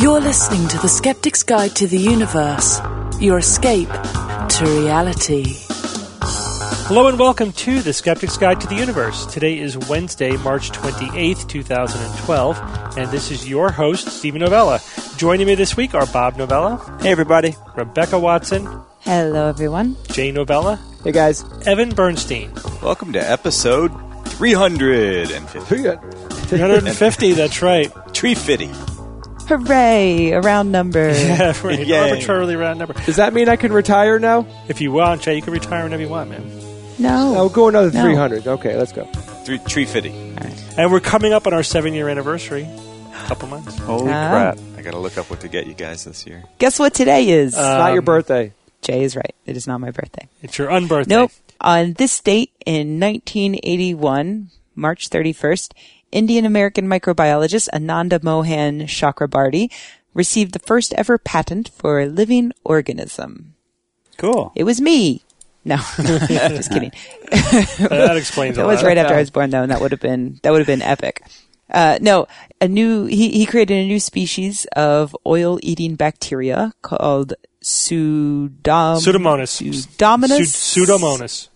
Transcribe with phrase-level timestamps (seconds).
[0.00, 2.80] You're listening to The Skeptic's Guide to the Universe,
[3.20, 5.44] your escape to reality.
[6.88, 9.26] Hello and welcome to The Skeptic's Guide to the Universe.
[9.26, 14.80] Today is Wednesday, March 28th, 2012, and this is your host, Steven Novella.
[15.16, 17.54] Joining me this week are Bob Novella, Hey, everybody.
[17.76, 18.66] Rebecca Watson,
[19.00, 19.96] Hello, everyone.
[20.08, 21.44] Jay Novella, Hey guys.
[21.66, 22.52] Evan Bernstein.
[22.82, 23.90] Welcome to episode
[24.26, 25.96] 350.
[26.48, 27.92] 350, that's right.
[28.14, 28.70] Tree Fitty.
[29.50, 30.30] Hooray!
[30.30, 31.10] A round number.
[31.14, 31.84] Yeah, right.
[31.86, 32.10] Yay.
[32.10, 32.94] Arbitrarily round number.
[33.04, 34.46] Does that mean I can retire now?
[34.68, 36.48] If you want, Jay, you can retire whenever you want, man.
[36.98, 37.34] No.
[37.34, 38.02] I'll go another No.
[38.02, 38.46] 300.
[38.46, 39.04] Okay, let's go.
[39.44, 40.10] Three, tree Fitty.
[40.78, 42.62] And we're coming up on our seven year anniversary.
[42.62, 43.76] A couple months.
[43.78, 44.30] Holy Ah.
[44.30, 44.58] crap.
[44.78, 46.44] I got to look up what to get you guys this year.
[46.58, 47.52] Guess what today is?
[47.54, 48.52] It's not your Um, birthday.
[48.82, 49.34] Jay is right.
[49.46, 50.28] It is not my birthday.
[50.42, 51.08] It's your unbirthday.
[51.08, 51.32] Nope.
[51.60, 55.72] On this date in 1981, March 31st,
[56.12, 59.70] Indian American microbiologist Ananda Mohan Chakrabarty
[60.14, 63.54] received the first ever patent for a living organism.
[64.16, 64.52] Cool.
[64.54, 65.22] It was me.
[65.64, 66.92] No, just kidding.
[67.30, 70.40] That explains That was right after I was born, though, and that would have been
[70.42, 71.22] that would have been epic.
[71.68, 72.26] Uh, no,
[72.60, 79.60] a new he he created a new species of oil-eating bacteria called Pseudom Pseudomonas.
[79.60, 80.40] Pseudomonas.
[80.40, 81.48] Pseudomonas.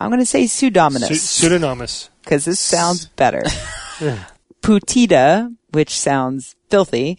[0.00, 1.10] I'm going to say Pseudomonas.
[1.10, 3.42] Pseudomonas because this sounds better.
[4.62, 7.18] Putida, which sounds filthy,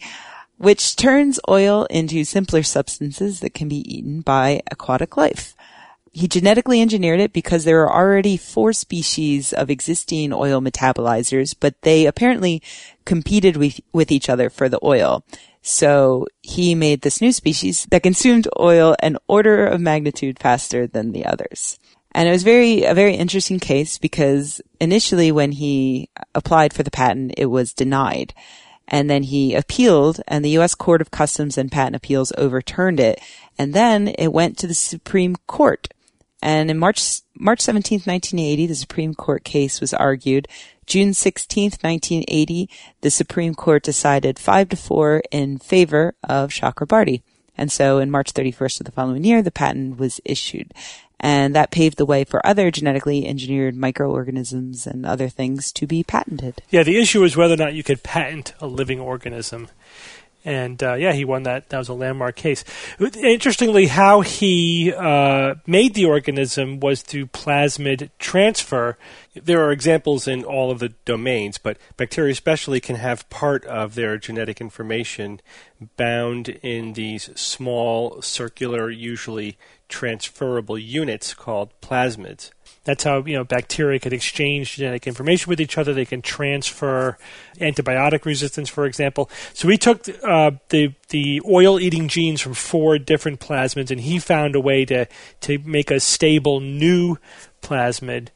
[0.58, 5.56] which turns oil into simpler substances that can be eaten by aquatic life.
[6.12, 11.80] He genetically engineered it because there are already four species of existing oil metabolizers, but
[11.82, 12.62] they apparently
[13.06, 15.24] competed with, with each other for the oil.
[15.62, 21.12] So he made this new species that consumed oil an order of magnitude faster than
[21.12, 21.78] the others.
[22.12, 26.90] And it was very, a very interesting case because initially when he applied for the
[26.90, 28.34] patent, it was denied.
[28.86, 30.74] And then he appealed and the U.S.
[30.74, 33.20] Court of Customs and Patent Appeals overturned it.
[33.58, 35.88] And then it went to the Supreme Court.
[36.42, 40.48] And in March, March 17th, 1980, the Supreme Court case was argued.
[40.86, 42.68] June 16th, 1980,
[43.00, 47.22] the Supreme Court decided five to four in favor of Chakrabarty.
[47.56, 50.74] And so in March 31st of the following year, the patent was issued.
[51.22, 56.02] And that paved the way for other genetically engineered microorganisms and other things to be
[56.02, 56.62] patented.
[56.68, 59.68] Yeah, the issue is whether or not you could patent a living organism.
[60.44, 61.68] And uh, yeah, he won that.
[61.68, 62.64] That was a landmark case.
[62.98, 68.98] Interestingly, how he uh, made the organism was through plasmid transfer.
[69.34, 73.94] There are examples in all of the domains, but bacteria especially can have part of
[73.94, 75.40] their genetic information
[75.96, 79.56] bound in these small, circular, usually
[79.88, 82.50] transferable units called plasmids.
[82.84, 85.94] That's how you know bacteria can exchange genetic information with each other.
[85.94, 87.16] They can transfer
[87.60, 89.30] antibiotic resistance, for example.
[89.54, 94.56] So we took uh, the the oil-eating genes from four different plasmids, and he found
[94.56, 95.06] a way to
[95.42, 97.18] to make a stable new
[97.62, 98.28] plasmid,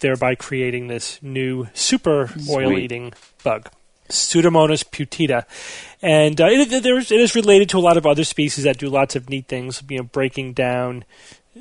[0.00, 3.12] thereby creating this new super oil-eating
[3.44, 3.70] bug.
[4.08, 5.44] Pseudomonas putida,
[6.02, 8.90] and uh, it, there's, it is related to a lot of other species that do
[8.90, 9.82] lots of neat things.
[9.88, 11.04] You know, breaking down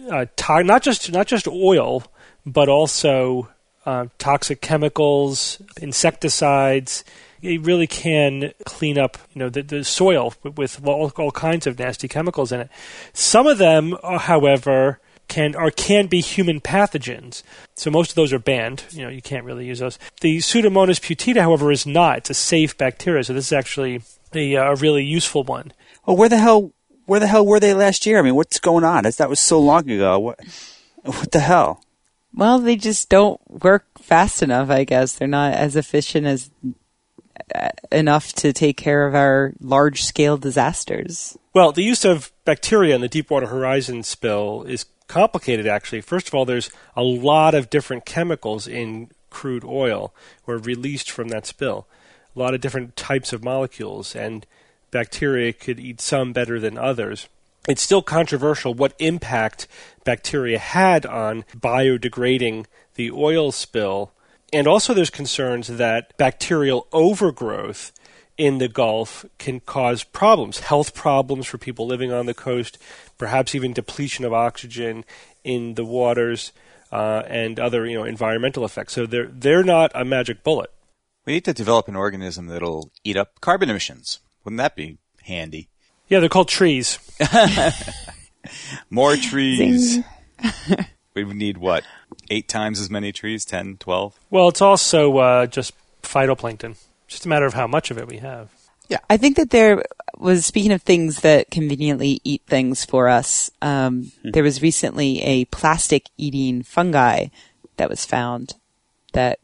[0.10, 2.04] uh, to- not just not just oil,
[2.46, 3.50] but also
[3.86, 7.04] uh, toxic chemicals, insecticides.
[7.42, 11.80] It really can clean up, you know, the, the soil with, all, all kinds of
[11.80, 12.70] nasty chemicals in it.
[13.14, 17.42] Some of them, uh, however, can or can be human pathogens.
[17.76, 18.84] So most of those are banned.
[18.92, 19.98] You know, you can't really use those.
[20.20, 22.18] The Pseudomonas putida, however, is not.
[22.20, 23.24] It's a safe bacteria.
[23.24, 24.02] So this is actually
[24.34, 25.72] a, uh, a really useful one.
[26.06, 26.74] Well, where the hell,
[27.06, 28.20] where the hell were they last year?
[28.20, 29.04] I mean, what's going on?
[29.04, 30.20] That was so long ago.
[30.20, 30.40] What,
[31.04, 31.84] what the hell?
[32.34, 35.16] Well, they just don't work fast enough, I guess.
[35.16, 36.50] They're not as efficient as
[37.54, 41.38] uh, enough to take care of our large scale disasters.
[41.54, 46.02] Well, the use of bacteria in the Deepwater Horizon spill is complicated, actually.
[46.02, 50.14] First of all, there's a lot of different chemicals in crude oil
[50.46, 51.88] were released from that spill.
[52.34, 54.46] A lot of different types of molecules, and
[54.90, 57.28] bacteria could eat some better than others.
[57.68, 59.68] It's still controversial what impact
[60.04, 62.66] bacteria had on biodegrading
[62.96, 64.12] the oil spill.
[64.52, 67.92] And also, there's concerns that bacterial overgrowth
[68.38, 72.78] in the Gulf can cause problems, health problems for people living on the coast,
[73.18, 75.06] perhaps even depletion of oxygen
[75.44, 76.52] in the waters,
[76.92, 78.94] uh, and other you know environmental effects.
[78.94, 80.72] So they're they're not a magic bullet.
[81.26, 84.20] We need to develop an organism that'll eat up carbon emissions.
[84.44, 85.70] Wouldn't that be handy?
[86.12, 87.00] Yeah, they're called trees.
[88.90, 90.00] More trees.
[91.16, 91.86] we would need what?
[92.30, 93.46] Eight times as many trees?
[93.46, 94.20] Ten, twelve?
[94.30, 95.74] Well, it's also uh, just
[96.04, 96.76] phytoplankton.
[97.08, 98.50] Just a matter of how much of it we have.
[98.90, 98.98] Yeah.
[99.10, 99.86] I think that there
[100.18, 105.46] was, speaking of things that conveniently eat things for us, um, there was recently a
[105.46, 107.28] plastic eating fungi
[107.78, 108.56] that was found
[109.14, 109.40] that,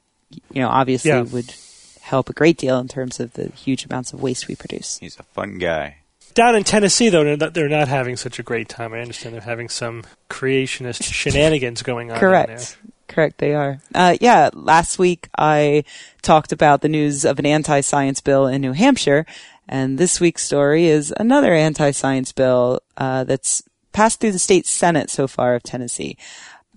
[0.52, 1.22] you know, obviously Yeah.
[1.22, 1.54] would
[2.02, 4.98] help a great deal in terms of the huge amounts of waste we produce.
[4.98, 6.00] He's a fun guy.
[6.38, 8.94] Down in Tennessee, though, they're not, they're not having such a great time.
[8.94, 12.22] I understand they're having some creationist shenanigans going on.
[12.22, 12.46] down there.
[12.46, 12.78] Correct.
[13.08, 13.82] Correct, they are.
[13.96, 15.84] Uh, yeah, last week I
[16.22, 19.26] talked about the news of an anti-science bill in New Hampshire,
[19.68, 25.10] and this week's story is another anti-science bill uh, that's passed through the state senate
[25.10, 26.20] so far of Tennessee.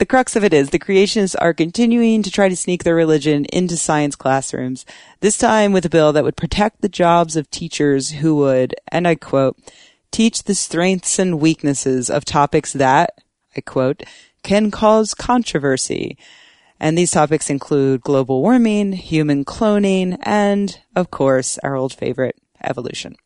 [0.00, 3.44] The crux of it is the creationists are continuing to try to sneak their religion
[3.52, 4.87] into science classrooms,
[5.20, 9.06] this time with a bill that would protect the jobs of teachers who would, and
[9.06, 9.58] I quote,
[10.11, 13.11] teach the strengths and weaknesses of topics that,
[13.55, 14.02] I quote,
[14.43, 16.17] can cause controversy.
[16.81, 23.17] And these topics include global warming, human cloning, and, of course, our old favorite, evolution.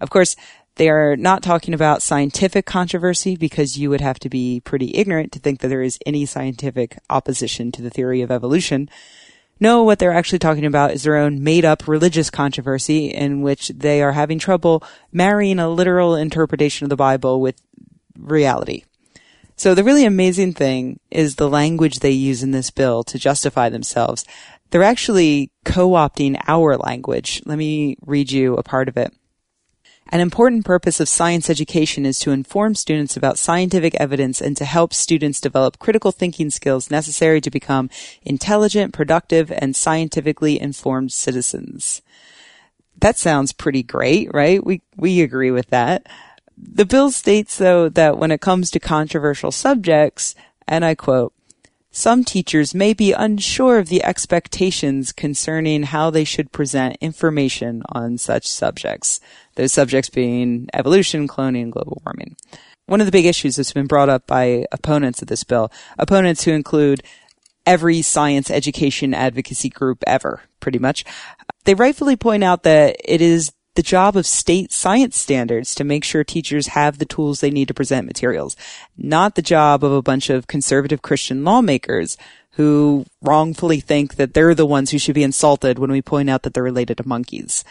[0.00, 0.34] Of course,
[0.76, 5.32] they are not talking about scientific controversy because you would have to be pretty ignorant
[5.32, 8.88] to think that there is any scientific opposition to the theory of evolution.
[9.60, 13.68] No, what they're actually talking about is their own made up religious controversy in which
[13.68, 14.82] they are having trouble
[15.12, 17.60] marrying a literal interpretation of the Bible with
[18.18, 18.84] reality.
[19.56, 23.68] So the really amazing thing is the language they use in this bill to justify
[23.68, 24.24] themselves.
[24.70, 27.42] They're actually co-opting our language.
[27.44, 29.14] Let me read you a part of it.
[30.12, 34.66] An important purpose of science education is to inform students about scientific evidence and to
[34.66, 37.88] help students develop critical thinking skills necessary to become
[38.22, 42.02] intelligent, productive, and scientifically informed citizens.
[42.98, 44.62] That sounds pretty great, right?
[44.62, 46.06] We, we agree with that.
[46.58, 50.34] The bill states though that when it comes to controversial subjects,
[50.68, 51.32] and I quote,
[51.90, 58.18] some teachers may be unsure of the expectations concerning how they should present information on
[58.18, 59.20] such subjects.
[59.54, 62.36] Those subjects being evolution, cloning, and global warming.
[62.86, 66.44] One of the big issues that's been brought up by opponents of this bill, opponents
[66.44, 67.02] who include
[67.66, 71.04] every science education advocacy group ever, pretty much.
[71.64, 76.04] They rightfully point out that it is the job of state science standards to make
[76.04, 78.56] sure teachers have the tools they need to present materials,
[78.96, 82.18] not the job of a bunch of conservative Christian lawmakers
[82.56, 86.42] who wrongfully think that they're the ones who should be insulted when we point out
[86.42, 87.64] that they're related to monkeys.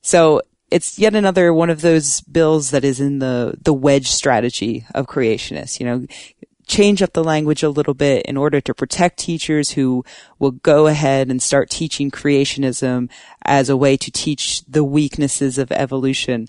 [0.00, 0.40] So
[0.72, 5.06] it's yet another one of those bills that is in the, the wedge strategy of
[5.06, 6.06] creationists, you know,
[6.66, 10.02] change up the language a little bit in order to protect teachers who
[10.38, 13.10] will go ahead and start teaching creationism
[13.44, 16.48] as a way to teach the weaknesses of evolution.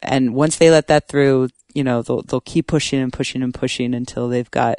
[0.00, 3.52] And once they let that through, you know, they'll, they'll keep pushing and pushing and
[3.52, 4.78] pushing until they've got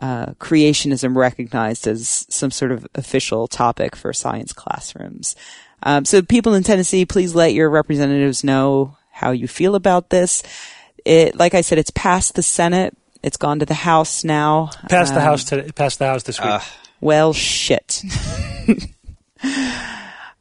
[0.00, 5.34] uh, creationism recognized as some sort of official topic for science classrooms.
[5.82, 10.42] Um, so people in Tennessee, please let your representatives know how you feel about this.
[11.04, 12.96] It, like I said, it's passed the Senate.
[13.22, 14.70] It's gone to the House now.
[14.88, 15.70] Passed the Um, house today.
[15.72, 16.60] Passed the house this week.
[17.00, 18.02] Well, shit.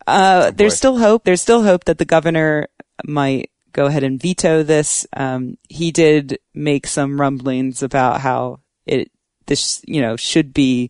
[0.07, 0.75] uh, there's boy.
[0.75, 1.23] still hope.
[1.23, 2.67] There's still hope that the governor
[3.05, 5.05] might go ahead and veto this.
[5.13, 9.11] Um, he did make some rumblings about how it,
[9.47, 10.89] this, you know, should be,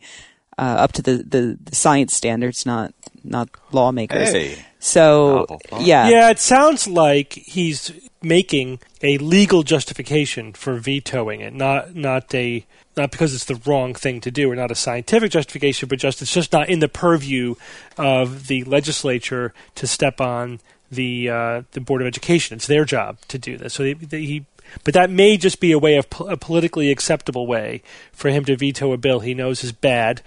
[0.57, 2.94] uh, up to the, the, the science standards, not,
[3.25, 4.31] not lawmakers.
[4.31, 4.66] Hey.
[4.80, 6.07] So, yeah.
[6.10, 12.66] yeah, it sounds like he's making a legal justification for vetoing it, not not a
[12.97, 16.21] not because it's the wrong thing to do, or not a scientific justification, but just
[16.21, 17.56] it's just not in the purview
[17.97, 20.59] of the legislature to step on
[20.92, 22.56] the uh, the board of education.
[22.56, 23.73] It's their job to do this.
[23.73, 24.45] So they, they, he,
[24.83, 28.45] but that may just be a way of po- a politically acceptable way for him
[28.45, 30.21] to veto a bill he knows is bad.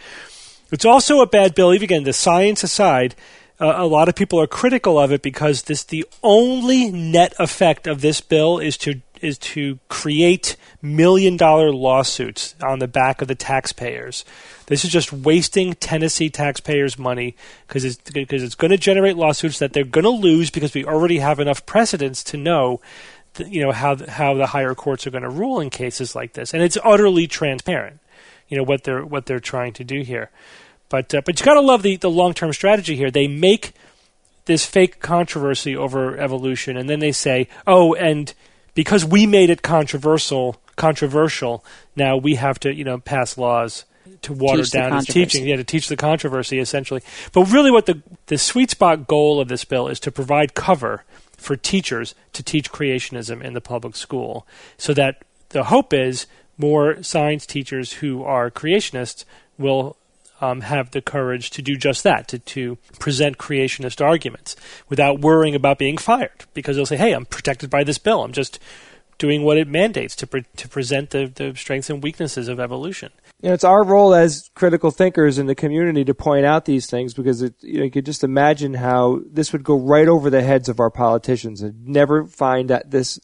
[0.70, 1.72] It's also a bad bill.
[1.72, 3.14] Even again, the science aside,
[3.60, 7.86] uh, a lot of people are critical of it because this the only net effect
[7.86, 13.28] of this bill is to is to create million dollar lawsuits on the back of
[13.28, 14.24] the taxpayers.
[14.66, 17.34] This is just wasting Tennessee taxpayers' money
[17.66, 20.84] because it's because it's going to generate lawsuits that they're going to lose because we
[20.84, 22.80] already have enough precedents to know
[23.46, 26.54] you know how how the higher courts are going to rule in cases like this,
[26.54, 28.00] and it's utterly transparent.
[28.48, 30.30] You know what they're what they're trying to do here,
[30.88, 33.10] but uh, but you got to love the the long term strategy here.
[33.10, 33.72] They make
[34.46, 38.32] this fake controversy over evolution, and then they say, oh, and
[38.74, 41.64] because we made it controversial, controversial,
[41.94, 43.84] now we have to you know pass laws
[44.22, 47.02] to water Teach the down his teaching, yeah, to teach the controversy essentially.
[47.32, 51.04] But really, what the the sweet spot goal of this bill is to provide cover
[51.36, 56.26] for teachers to teach creationism in the public school, so that the hope is
[56.58, 59.24] more science teachers who are creationists
[59.56, 59.96] will
[60.40, 64.56] um, have the courage to do just that, to, to present creationist arguments
[64.88, 68.22] without worrying about being fired, because they'll say, "Hey, I'm protected by this bill.
[68.22, 68.58] I'm just
[69.18, 73.10] doing what it mandates to pre- to present the, the strengths and weaknesses of evolution."
[73.40, 76.86] You know, it's our role as critical thinkers in the community to point out these
[76.86, 80.28] things because it, you, know, you could just imagine how this would go right over
[80.28, 83.20] the heads of our politicians and never find that this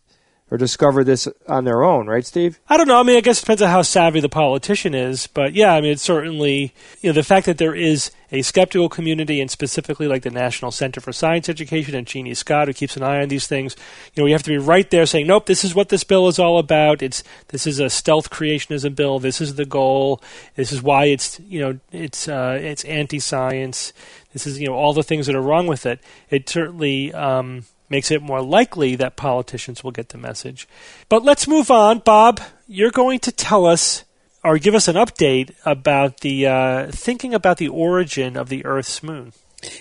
[0.50, 2.60] or discover this on their own, right, Steve?
[2.68, 3.00] I don't know.
[3.00, 5.80] I mean, I guess it depends on how savvy the politician is, but yeah, I
[5.80, 10.06] mean, it's certainly you know the fact that there is a skeptical community, and specifically
[10.06, 13.28] like the National Center for Science Education and Jeannie Scott, who keeps an eye on
[13.28, 13.76] these things.
[14.14, 16.28] You know, you have to be right there saying, "Nope, this is what this bill
[16.28, 17.00] is all about.
[17.00, 19.18] It's this is a stealth creationism bill.
[19.18, 20.20] This is the goal.
[20.56, 23.92] This is why it's you know it's uh, it's anti-science.
[24.32, 27.14] This is you know all the things that are wrong with it." It certainly.
[27.14, 30.66] Um, makes it more likely that politicians will get the message.
[31.08, 32.00] But let's move on.
[32.00, 34.02] Bob, you're going to tell us
[34.42, 39.00] or give us an update about the uh, thinking about the origin of the Earth's
[39.00, 39.32] moon.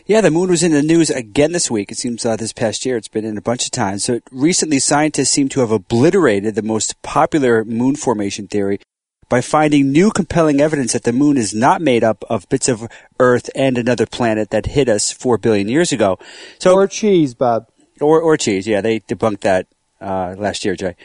[0.06, 1.92] Yeah, the moon was in the news again this week.
[1.92, 4.04] It seems uh, this past year it's been in a bunch of times.
[4.04, 8.80] So recently, scientists seem to have obliterated the most popular moon formation theory
[9.28, 12.88] by finding new compelling evidence that the moon is not made up of bits of
[13.20, 16.20] Earth and another planet that hit us four billion years ago.
[16.60, 17.66] So or cheese, Bob.
[18.02, 19.68] Or, or cheese, yeah, they debunked that
[20.02, 20.96] uh, last year, Jay.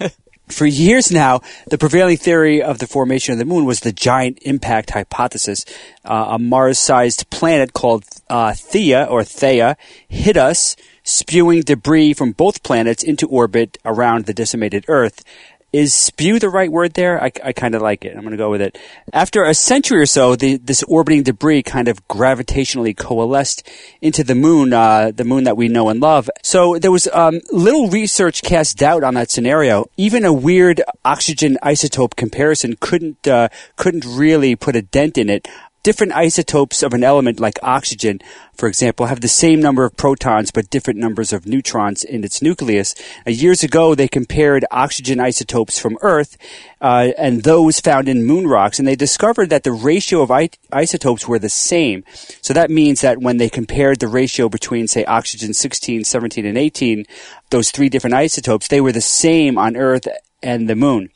[0.48, 4.38] For years now, the prevailing theory of the formation of the moon was the giant
[4.42, 5.64] impact hypothesis.
[6.04, 9.74] Uh, a Mars-sized planet called uh, Theia or Theia
[10.08, 15.24] hit us, spewing debris from both planets into orbit around the decimated Earth.
[15.72, 17.22] Is spew the right word there?
[17.22, 18.14] I, I kind of like it.
[18.16, 18.78] I'm going to go with it.
[19.12, 23.68] After a century or so, the, this orbiting debris kind of gravitationally coalesced
[24.00, 26.30] into the moon, uh, the moon that we know and love.
[26.42, 29.86] So there was um, little research cast doubt on that scenario.
[29.96, 35.48] Even a weird oxygen isotope comparison couldn't uh, couldn't really put a dent in it
[35.86, 38.20] different isotopes of an element like oxygen,
[38.54, 42.42] for example, have the same number of protons but different numbers of neutrons in its
[42.42, 42.92] nucleus.
[43.24, 46.36] Uh, years ago, they compared oxygen isotopes from Earth
[46.80, 50.50] uh, and those found in moon rocks, and they discovered that the ratio of I-
[50.72, 52.02] isotopes were the same.
[52.42, 56.58] So that means that when they compared the ratio between, say, oxygen 16, 17, and
[56.58, 57.06] 18,
[57.50, 60.08] those three different isotopes, they were the same on Earth
[60.42, 61.10] and the moon.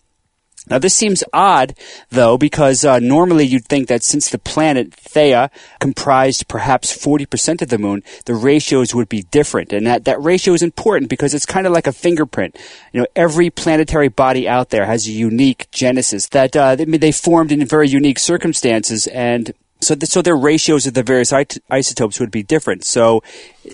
[0.68, 1.74] Now, this seems odd,
[2.10, 7.68] though, because uh, normally you'd think that since the planet Theia comprised perhaps 40% of
[7.68, 9.72] the moon, the ratios would be different.
[9.72, 12.58] And that, that ratio is important because it's kind of like a fingerprint.
[12.92, 17.12] You know, every planetary body out there has a unique genesis that uh, they, they
[17.12, 22.20] formed in very unique circumstances and so, so their ratios of the various it- isotopes
[22.20, 22.84] would be different.
[22.84, 23.22] So,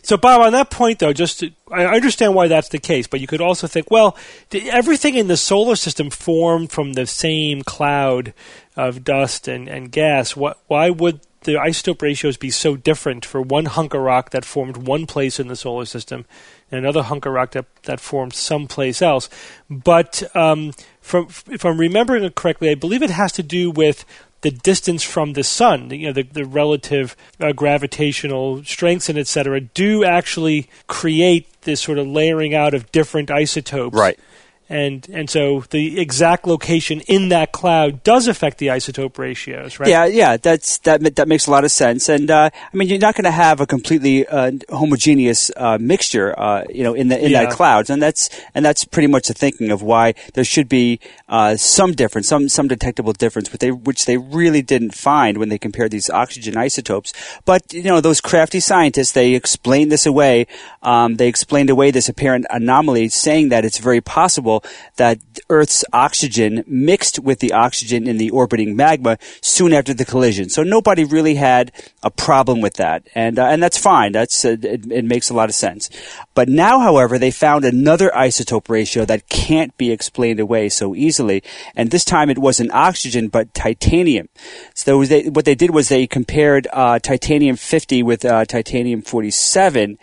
[0.03, 3.21] So, Bob, on that point, though, just to, I understand why that's the case, but
[3.21, 4.17] you could also think, well,
[4.53, 8.33] everything in the solar system formed from the same cloud
[8.77, 10.37] of dust and, and gas.
[10.37, 14.45] What, why would the isotope ratios be so different for one hunk of rock that
[14.45, 16.25] formed one place in the solar system
[16.71, 19.29] and another hunk of rock that, that formed someplace else?
[19.71, 24.05] But um, from, if I'm remembering it correctly, I believe it has to do with
[24.43, 29.27] the distance from the sun, you know, the, the relative uh, gravitational strengths and et
[29.27, 33.97] cetera, do actually create this sort of layering out of different isotopes.
[33.97, 34.19] Right.
[34.69, 39.89] And and so the exact location in that cloud does affect the isotope ratios, right?
[39.89, 41.15] Yeah, yeah, that's that.
[41.15, 42.09] That makes a lot of sense.
[42.09, 46.37] And uh, I mean, you're not going to have a completely uh, homogeneous uh, mixture,
[46.37, 47.45] uh, you know, in the in Yeah.
[47.45, 50.99] that clouds, and that's and that's pretty much the thinking of why there should be
[51.29, 55.49] uh, some difference, some some detectable difference, but they which they really didn't find when
[55.49, 57.13] they compared these oxygen isotopes.
[57.45, 60.49] But you know, those crafty scientists they explained this away.
[60.83, 64.56] Um, they explained away this apparent anomaly, saying that it's very possible
[64.97, 70.49] that Earth's oxygen mixed with the oxygen in the orbiting magma soon after the collision.
[70.49, 71.73] So nobody really had
[72.03, 74.13] a problem with that, and uh, and that's fine.
[74.13, 75.91] That's uh, it, it makes a lot of sense.
[76.35, 81.43] But now, however, they found another isotope ratio that can't be explained away so easily,
[81.75, 84.29] and this time it wasn't oxygen but titanium.
[84.75, 89.99] So they, what they did was they compared uh, titanium 50 with uh, titanium 47,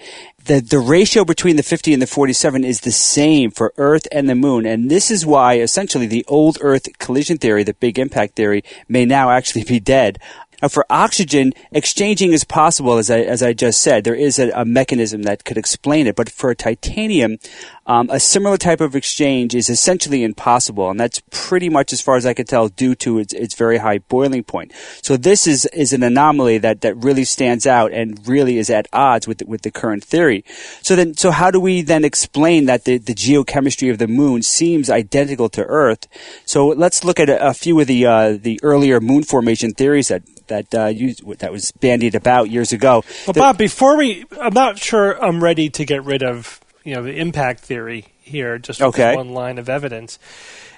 [0.45, 4.27] the the ratio between the 50 and the 47 is the same for Earth and
[4.27, 8.35] the Moon, and this is why essentially the old Earth collision theory, the Big Impact
[8.35, 10.19] theory, may now actually be dead.
[10.61, 14.03] Now, for oxygen, exchanging is possible, as I as I just said.
[14.03, 17.37] There is a, a mechanism that could explain it, but for titanium,
[17.85, 22.15] Um, a similar type of exchange is essentially impossible, and that's pretty much as far
[22.15, 24.71] as I can tell due to its, its very high boiling point.
[25.01, 28.87] So this is, is an anomaly that, that really stands out and really is at
[28.93, 30.45] odds with the, with the current theory.
[30.81, 34.43] So then, so how do we then explain that the, the geochemistry of the moon
[34.43, 36.07] seems identical to Earth?
[36.45, 40.07] So let's look at a, a few of the uh, the earlier moon formation theories
[40.07, 43.03] that that uh, used, that was bandied about years ago.
[43.27, 47.03] Well, Bob, before we, I'm not sure I'm ready to get rid of you know
[47.03, 48.57] the impact theory here.
[48.57, 49.15] Just with Okay.
[49.15, 50.19] one line of evidence.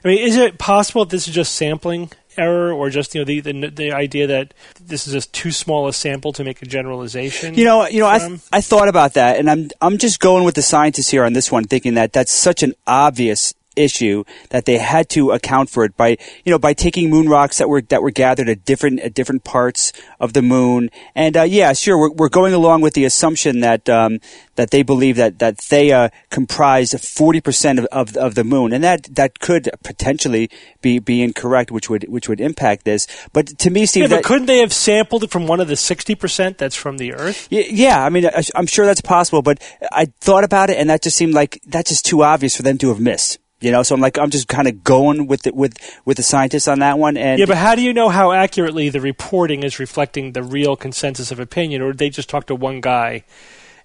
[0.03, 3.25] I mean, is it possible that this is just sampling error, or just you know
[3.25, 6.65] the the, the idea that this is just too small a sample to make a
[6.65, 7.55] generalization?
[7.55, 8.41] You know, you know, I from?
[8.51, 11.51] I thought about that, and I'm I'm just going with the scientists here on this
[11.51, 15.95] one, thinking that that's such an obvious issue that they had to account for it
[15.97, 19.13] by you know by taking moon rocks that were that were gathered at different at
[19.13, 23.05] different parts of the moon and uh, yeah sure we're, we're going along with the
[23.05, 24.19] assumption that um,
[24.55, 29.03] that they believe that that Theia comprised 40% of, of of the moon and that
[29.15, 30.49] that could potentially
[30.81, 34.23] be be incorrect which would which would impact this but to me Steve yeah, that,
[34.23, 37.13] but couldn't they have sampled it from one of the sixty percent that's from the
[37.13, 37.47] Earth?
[37.51, 40.89] Y- Yeah, I mean, I- I'm sure that's possible, but I thought about it, and
[40.89, 43.39] that just seemed like that's just too obvious for them to have missed.
[43.61, 46.23] You know, so I'm like, I'm just kind of going with the, with with the
[46.23, 49.63] scientists on that one, and Yeah, but how do you know how accurately the reporting
[49.63, 53.23] is reflecting the real consensus of opinion, or they just talk to one guy?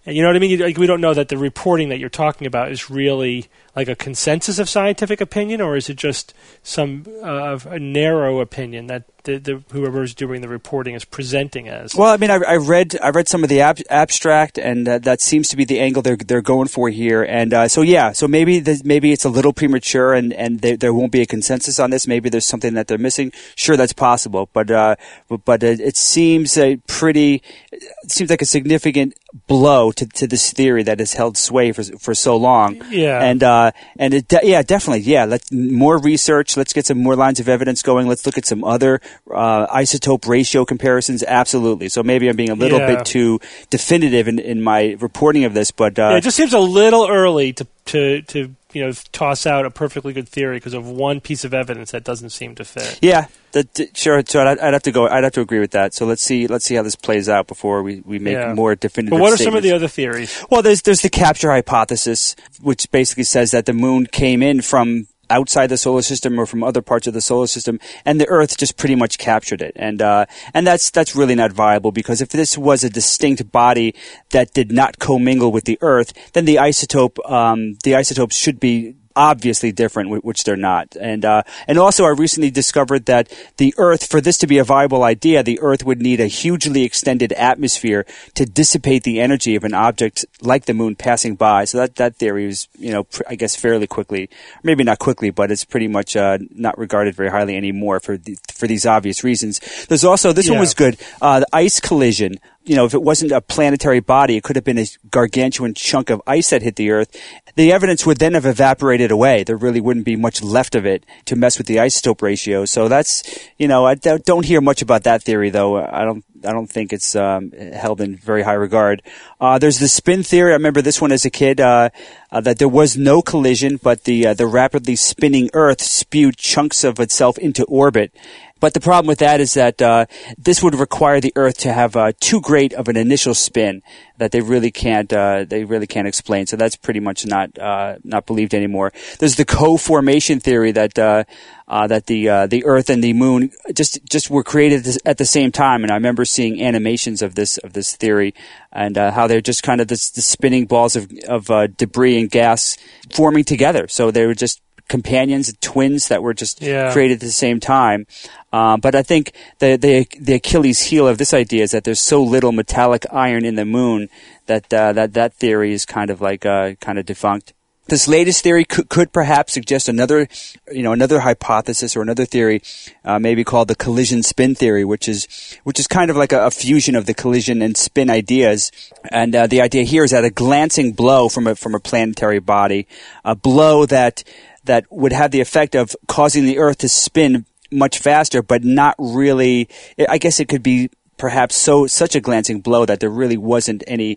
[0.05, 0.59] And you know what I mean?
[0.59, 3.95] Like, we don't know that the reporting that you're talking about is really like a
[3.95, 9.05] consensus of scientific opinion, or is it just some uh, of a narrow opinion that
[9.25, 11.95] the, the whoever's doing the reporting is presenting as?
[11.95, 14.99] Well, I mean, I, I read I read some of the ab- abstract, and uh,
[14.99, 17.23] that seems to be the angle they're they're going for here.
[17.23, 20.77] And uh, so, yeah, so maybe the, maybe it's a little premature, and and there,
[20.77, 22.07] there won't be a consensus on this.
[22.07, 23.33] Maybe there's something that they're missing.
[23.55, 24.97] Sure, that's possible, but uh,
[25.29, 29.15] but, but it, it seems a pretty it seems like a significant
[29.47, 32.83] blow to, to this theory that has held sway for for so long.
[32.91, 33.23] Yeah.
[33.23, 35.25] and uh, and it de- yeah, definitely, yeah.
[35.25, 36.57] Let's more research.
[36.57, 38.09] Let's get some more lines of evidence going.
[38.09, 39.00] Let's look at some other
[39.33, 41.23] uh, isotope ratio comparisons.
[41.26, 41.88] Absolutely.
[41.88, 42.97] So maybe I'm being a little Yeah.
[42.97, 43.40] bit too
[43.71, 47.09] definitive in, in my reporting of this, but uh, yeah, it just seems a little
[47.09, 51.21] early to to to you know toss out a perfectly good theory because of one
[51.21, 52.99] piece of evidence that doesn't seem to fit.
[53.03, 54.23] yeah, that, sure.
[54.27, 55.07] So I'd, I'd have to go.
[55.09, 55.95] I'd have to agree with that.
[55.95, 56.47] So let's see.
[56.47, 58.55] Let's see how this plays out before we, we make Yeah.
[58.55, 59.11] more definitive.
[59.19, 60.45] But what are some of the other theories?
[60.50, 65.07] Well, there's there's the capture hypothesis, which basically says that the moon came in from
[65.31, 68.57] outside the solar system or from other parts of the solar system, and the Earth
[68.57, 69.73] just pretty much captured it.
[69.77, 73.95] And uh, and that's that's really not viable because if this was a distinct body
[74.31, 78.97] that did not commingle with the Earth, then the isotope um, the isotopes should be
[79.16, 80.96] obviously different, which they're not.
[80.96, 84.64] And uh, and also, I recently discovered that the Earth, for this to be a
[84.64, 89.64] viable idea, the Earth would need a hugely extended atmosphere to dissipate the energy of
[89.64, 91.64] an object like the Moon passing by.
[91.64, 94.31] So that that theory is, you know, pr- I guess fairly quickly,
[94.62, 98.37] maybe not quickly, but it's pretty much uh, not regarded very highly anymore for the,
[98.53, 99.61] for these obvious reasons.
[99.87, 100.96] There's also this one was good.
[101.20, 102.35] Uh, the ice collision.
[102.62, 106.11] You know, if it wasn't a planetary body, it could have been a gargantuan chunk
[106.11, 107.16] of ice that hit the Earth.
[107.57, 109.44] The evidence would then have evaporated away.
[109.44, 112.66] There really wouldn't be much left of it to mess with the isotope ratio.
[112.66, 113.23] So that's,
[113.59, 115.83] you know, I don't hear much about that theory, though.
[115.83, 116.25] I don't.
[116.42, 119.03] I don't think it's um, held in very high regard.
[119.38, 120.53] Uh, there's the spin theory.
[120.53, 121.61] I remember this one as a kid.
[121.61, 121.90] Uh,
[122.33, 126.85] uh, that there was no collision, but the uh, the rapidly spinning Earth spewed chunks
[126.85, 128.14] of itself into orbit.
[128.61, 130.07] But the problem with that is that uh,
[130.38, 133.83] this would require the Earth to have uh, too great of an initial spin
[134.18, 136.46] that they really can't uh, they really can't explain.
[136.46, 138.92] So that's pretty much not uh, not believed anymore.
[139.18, 141.25] There's the co-formation theory that uh,
[141.66, 145.25] uh, that the uh, the Earth and the Moon just just were created at the
[145.25, 145.83] same time.
[145.83, 148.35] And I remember seeing animations of this of this theory
[148.73, 152.31] and uh, how they're just kind of the spinning balls of of uh, debris and
[152.31, 152.77] gas
[153.11, 153.88] forming together.
[153.88, 156.92] So they were just companions, twins that were just Yeah.
[156.92, 158.07] created at the same time.
[158.53, 162.00] Uh, but I think the, the the Achilles heel of this idea is that there's
[162.12, 164.09] so little metallic iron in the moon
[164.46, 167.55] that uh, that that theory is kind of like uh, kind of defunct.
[167.88, 170.29] This latest theory could, could perhaps suggest another,
[170.70, 172.62] you know, another hypothesis or another theory,
[173.05, 175.26] uh, maybe called the collision spin theory, which is
[175.64, 178.70] which is kind of like a, a fusion of the collision and spin ideas.
[179.11, 182.38] And uh, the idea here is that a glancing blow from a from a planetary
[182.38, 182.87] body,
[183.24, 184.22] a blow that
[184.70, 188.94] that would have the effect of causing the Earth to spin much faster, but not
[188.98, 189.68] really.
[190.09, 193.83] I guess it could be perhaps so such a glancing blow that there really wasn't
[193.88, 194.16] any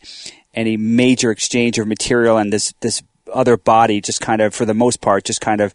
[0.53, 3.01] any major exchange of material, and this this
[3.33, 5.73] other body just kind of, for the most part, just kind of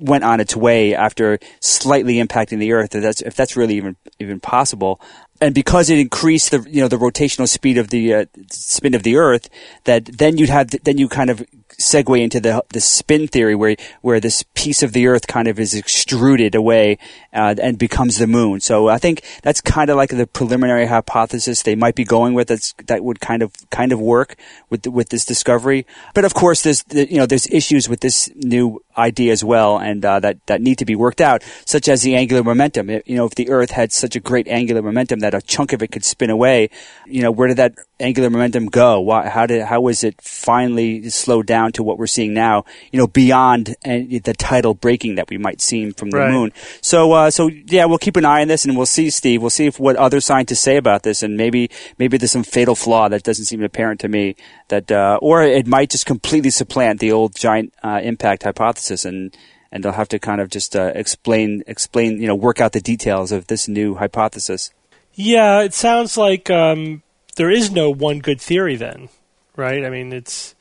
[0.00, 2.96] went on its way after slightly impacting the Earth.
[2.96, 5.00] If that's if that's really even even possible.
[5.40, 9.04] And because it increased the you know the rotational speed of the uh, spin of
[9.04, 9.48] the Earth,
[9.84, 11.46] that then you'd have then you kind of
[11.78, 15.58] segue into the the spin theory, where where this piece of the Earth kind of
[15.58, 16.98] is extruded away
[17.32, 18.60] uh, and becomes the Moon.
[18.60, 22.48] So I think that's kind of like the preliminary hypothesis they might be going with.
[22.48, 24.36] That's that would kind of kind of work
[24.70, 25.86] with with this discovery.
[26.14, 30.04] But of course, there's you know there's issues with this new idea as well, and
[30.04, 32.90] uh, that that need to be worked out, such as the angular momentum.
[32.90, 35.82] you know, if the Earth had such a great angular momentum that a chunk of
[35.82, 36.70] it could spin away,
[37.06, 39.00] you know, where did that angular momentum go?
[39.00, 42.64] Why, how did how was it finally slowed down to what we're seeing now?
[42.92, 46.30] You know, beyond uh, the tidal braking that we might see from the Right.
[46.30, 46.52] moon.
[46.80, 49.40] So uh, so yeah, we'll keep an eye on this, and we'll see, Steve.
[49.40, 52.74] We'll see if what other scientists say about this, and maybe maybe there's some fatal
[52.74, 54.36] flaw that doesn't seem apparent to me.
[54.68, 59.36] That uh, or it might just completely supplant the old giant uh, impact hypothesis, and
[59.70, 62.80] and they'll have to kind of just uh, explain explain you know work out the
[62.80, 64.70] details of this new hypothesis.
[65.14, 67.02] Yeah, it sounds like um,
[67.38, 69.08] there is no one good theory then,
[69.56, 69.84] right?
[69.84, 70.56] I mean, it's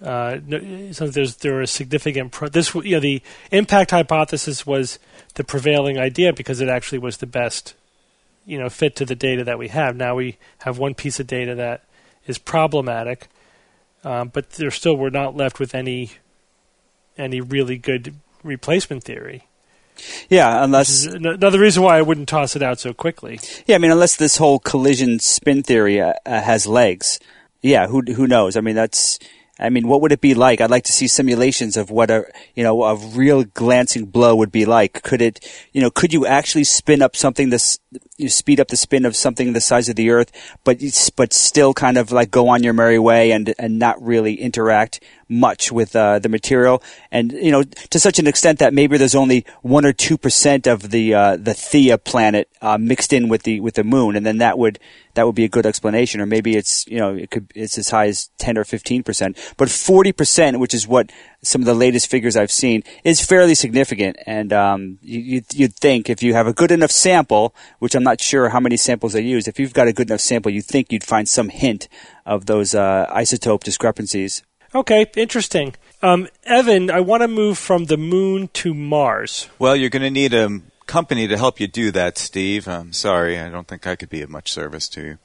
[0.00, 5.00] uh, there's there are significant pro- this you know the impact hypothesis was
[5.34, 7.74] the prevailing idea because it actually was the best
[8.46, 9.96] you know fit to the data that we have.
[9.96, 11.84] Now we have one piece of data that
[12.26, 13.26] is problematic,
[14.04, 16.12] um, but there still we're not left with any
[17.18, 18.14] any really good
[18.44, 19.48] replacement theory.
[20.28, 23.40] Yeah, unless another reason why I wouldn't toss it out so quickly.
[23.66, 27.20] Yeah, I mean, unless this whole collision spin theory uh, uh, has legs,
[27.62, 28.56] yeah, who who knows?
[28.56, 29.18] I mean, that's.
[29.62, 30.62] I mean, what would it be like?
[30.62, 34.50] I'd like to see simulations of what a you know a real glancing blow would
[34.50, 35.02] be like.
[35.02, 37.78] Could it, you know, could you actually spin up something this,
[38.16, 40.32] you speed up the spin of something the size of the Earth,
[40.64, 40.80] but
[41.14, 45.00] but still kind of like go on your merry way and and not really interact
[45.30, 49.14] much with uh, the material, and you know, to such an extent that maybe there's
[49.14, 53.44] only one or two percent of the uh, the Theia planet uh, mixed in with
[53.44, 54.78] the with the moon, and then that would
[55.14, 56.20] that would be a good explanation.
[56.20, 59.38] Or maybe it's you know it could it's as high as ten or fifteen percent,
[59.56, 61.10] but forty percent, which is what
[61.42, 64.16] some of the latest figures I've seen, is fairly significant.
[64.26, 68.02] And um, you, you'd, you'd think if you have a good enough sample, which I'm
[68.02, 70.66] not sure how many samples they use, if you've got a good enough sample, you'd
[70.66, 71.88] think you'd find some hint
[72.26, 74.42] of those uh, isotope discrepancies.
[74.74, 75.74] Okay, interesting.
[76.02, 79.48] Um, Evan, I want to move from the moon to Mars.
[79.58, 82.68] Well, you're going to need a company to help you do that, Steve.
[82.68, 83.38] I'm sorry.
[83.38, 85.18] I don't think I could be of much service to you.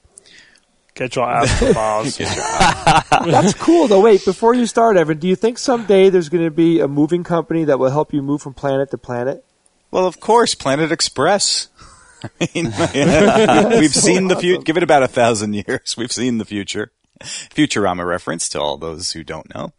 [0.95, 2.17] Get your ass to Mars.
[3.25, 4.01] That's cool, though.
[4.01, 7.23] Wait, before you start, Evan, do you think someday there's going to be a moving
[7.23, 9.45] company that will help you move from planet to planet?
[9.91, 11.67] Well, of course, Planet Express.
[12.41, 14.63] I mean, we've seen the future.
[14.63, 15.95] Give it about a thousand years.
[15.97, 16.91] We've seen the future.
[17.23, 19.73] Futurama reference to all those who don't know.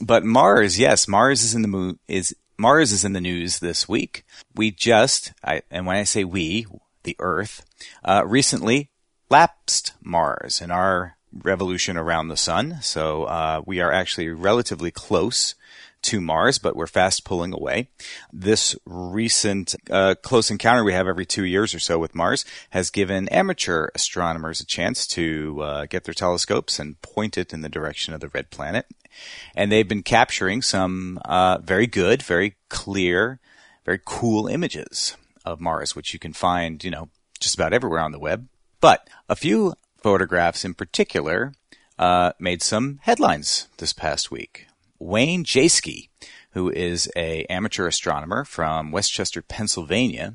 [0.00, 3.88] But Mars, yes, Mars is in the mo- is Mars is in the news this
[3.88, 4.24] week.
[4.54, 6.66] We just, I, and when I say we,
[7.04, 7.64] the Earth,
[8.04, 8.90] uh, recently
[9.30, 12.78] lapsed Mars in our revolution around the sun.
[12.82, 15.54] So uh, we are actually relatively close
[16.02, 17.88] to Mars, but we're fast pulling away.
[18.32, 22.90] This recent uh, close encounter we have every two years or so with Mars has
[22.90, 27.68] given amateur astronomers a chance to uh, get their telescopes and point it in the
[27.68, 28.86] direction of the red planet.
[29.54, 33.40] And they've been capturing some uh, very good, very clear,
[33.84, 37.08] very cool images of Mars, which you can find, you know,
[37.40, 38.48] just about everywhere on the web.
[38.80, 41.54] But a few photographs in particular
[41.98, 44.66] uh, made some headlines this past week.
[44.98, 46.08] Wayne Jaeschke,
[46.52, 50.34] who is a amateur astronomer from West Chester, Pennsylvania,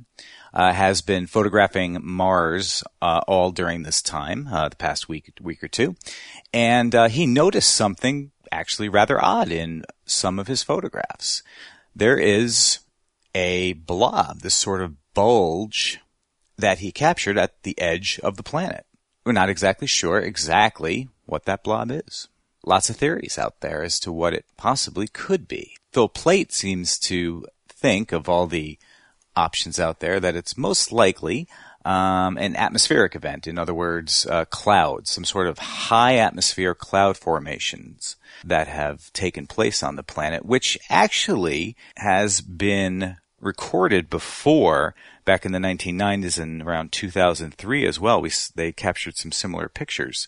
[0.53, 5.63] uh, has been photographing Mars uh, all during this time, uh, the past week week
[5.63, 5.95] or two,
[6.53, 11.41] and uh, he noticed something actually rather odd in some of his photographs.
[11.95, 12.79] There is
[13.33, 15.99] a blob, this sort of bulge
[16.57, 18.85] that he captured at the edge of the planet.
[19.25, 22.27] We're not exactly sure exactly what that blob is.
[22.65, 25.75] Lots of theories out there as to what it possibly could be.
[25.91, 28.77] Phil Plait seems to think of all the
[29.35, 31.47] options out there that it's most likely
[31.85, 33.47] um, an atmospheric event.
[33.47, 39.47] In other words, uh, clouds, some sort of high atmosphere cloud formations that have taken
[39.47, 44.95] place on the planet, which actually has been recorded before
[45.25, 48.21] back in the 1990s and around 2003 as well.
[48.21, 50.27] We, they captured some similar pictures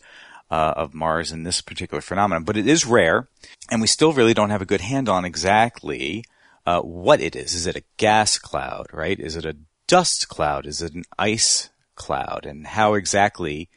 [0.52, 3.28] uh, of Mars in this particular phenomenon, but it is rare,
[3.70, 6.24] and we still really don't have a good hand on exactly
[6.66, 7.54] uh, what it is.
[7.54, 9.20] Is it a gas cloud, right?
[9.20, 10.66] Is it a dust cloud?
[10.66, 12.46] Is it an ice cloud?
[12.46, 13.70] And how exactly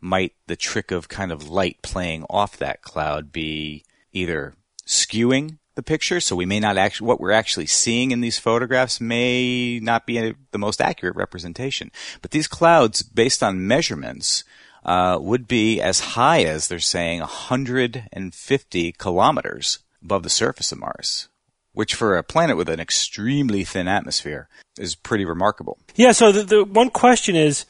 [0.00, 4.54] might the trick of kind of light playing off that cloud be either
[4.86, 9.00] skewing the picture, so we may not actually what we're actually seeing in these photographs
[9.00, 11.90] may not be a, the most accurate representation.
[12.20, 14.44] But these clouds, based on measurements
[14.84, 21.28] uh, would be as high as they're saying 150 kilometers above the surface of Mars,
[21.72, 25.78] which for a planet with an extremely thin atmosphere is pretty remarkable.
[25.96, 26.12] Yeah.
[26.12, 27.66] So the, the one question is,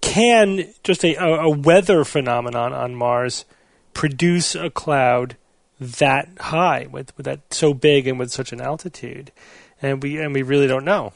[0.00, 3.44] can just a, a weather phenomenon on Mars
[3.92, 5.36] produce a cloud
[5.80, 9.32] that high with, with that so big and with such an altitude?
[9.82, 11.12] And we and we really don't know.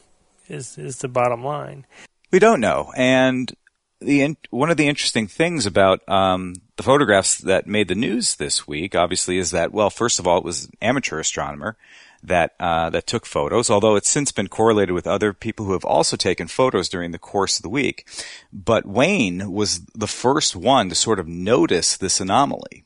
[0.48, 1.87] Is is the bottom line?
[2.30, 3.54] We don't know, and
[4.00, 8.37] the in, one of the interesting things about um, the photographs that made the news
[8.37, 11.76] this week, obviously, is that well, first of all, it was an amateur astronomer
[12.22, 13.70] that uh, that took photos.
[13.70, 17.18] Although it's since been correlated with other people who have also taken photos during the
[17.18, 18.06] course of the week.
[18.52, 22.84] But Wayne was the first one to sort of notice this anomaly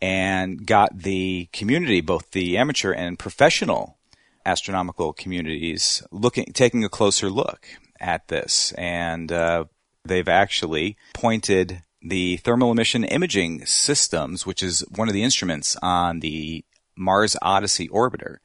[0.00, 3.98] and got the community, both the amateur and professional
[4.44, 7.66] astronomical communities, looking, taking a closer look
[8.00, 9.64] at this, and uh,
[10.04, 16.20] they've actually pointed the thermal emission imaging systems, which is one of the instruments on
[16.20, 16.64] the
[16.96, 18.38] Mars Odyssey orbiter,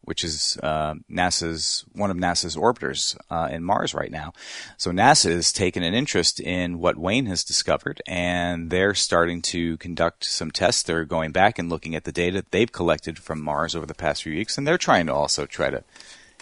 [0.00, 4.32] which is uh, NASA's one of NASA's orbiters uh, in Mars right now.
[4.76, 9.76] So NASA has taken an interest in what Wayne has discovered, and they're starting to
[9.76, 10.82] conduct some tests.
[10.82, 14.22] They're going back and looking at the data they've collected from Mars over the past
[14.22, 15.84] few weeks, and they're trying to also try to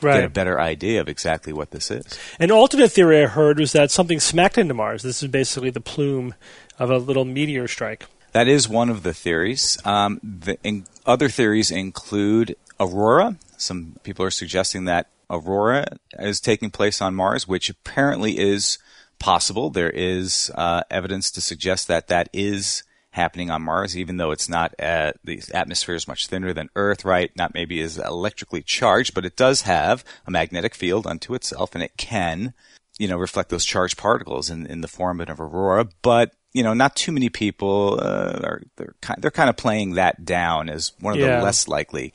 [0.03, 0.17] Right.
[0.17, 2.19] get a better idea of exactly what this is.
[2.39, 5.03] An alternate theory I heard was that something smacked into Mars.
[5.03, 6.35] This is basically the plume
[6.79, 8.07] of a little meteor strike.
[8.33, 9.79] That is one of the theories.
[9.85, 13.37] Um, the in, other theories include aurora.
[13.57, 18.79] Some people are suggesting that aurora is taking place on Mars, which apparently is
[19.19, 19.71] possible.
[19.71, 24.49] There is uh, evidence to suggest that that is happening on Mars, even though it's
[24.49, 27.31] not uh, the atmosphere is much thinner than Earth, right?
[27.37, 31.83] Not maybe as electrically charged, but it does have a magnetic field unto itself, and
[31.83, 32.55] it can,
[32.99, 35.88] you know, reflect those charged particles in, in the form of an aurora.
[36.03, 39.94] But you know, not too many people uh, are they're kind, they're kind of playing
[39.94, 41.38] that down as one of Yeah.
[41.38, 42.12] the less likely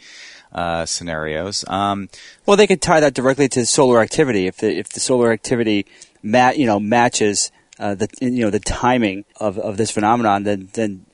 [0.51, 1.63] uh, scenarios.
[1.67, 2.09] Um,
[2.45, 4.47] Well, they could tie that directly to solar activity.
[4.47, 5.85] If the if the solar activity,
[6.21, 10.69] ma- you know, matches uh, the you know the timing of, of this phenomenon, then
[10.73, 11.05] then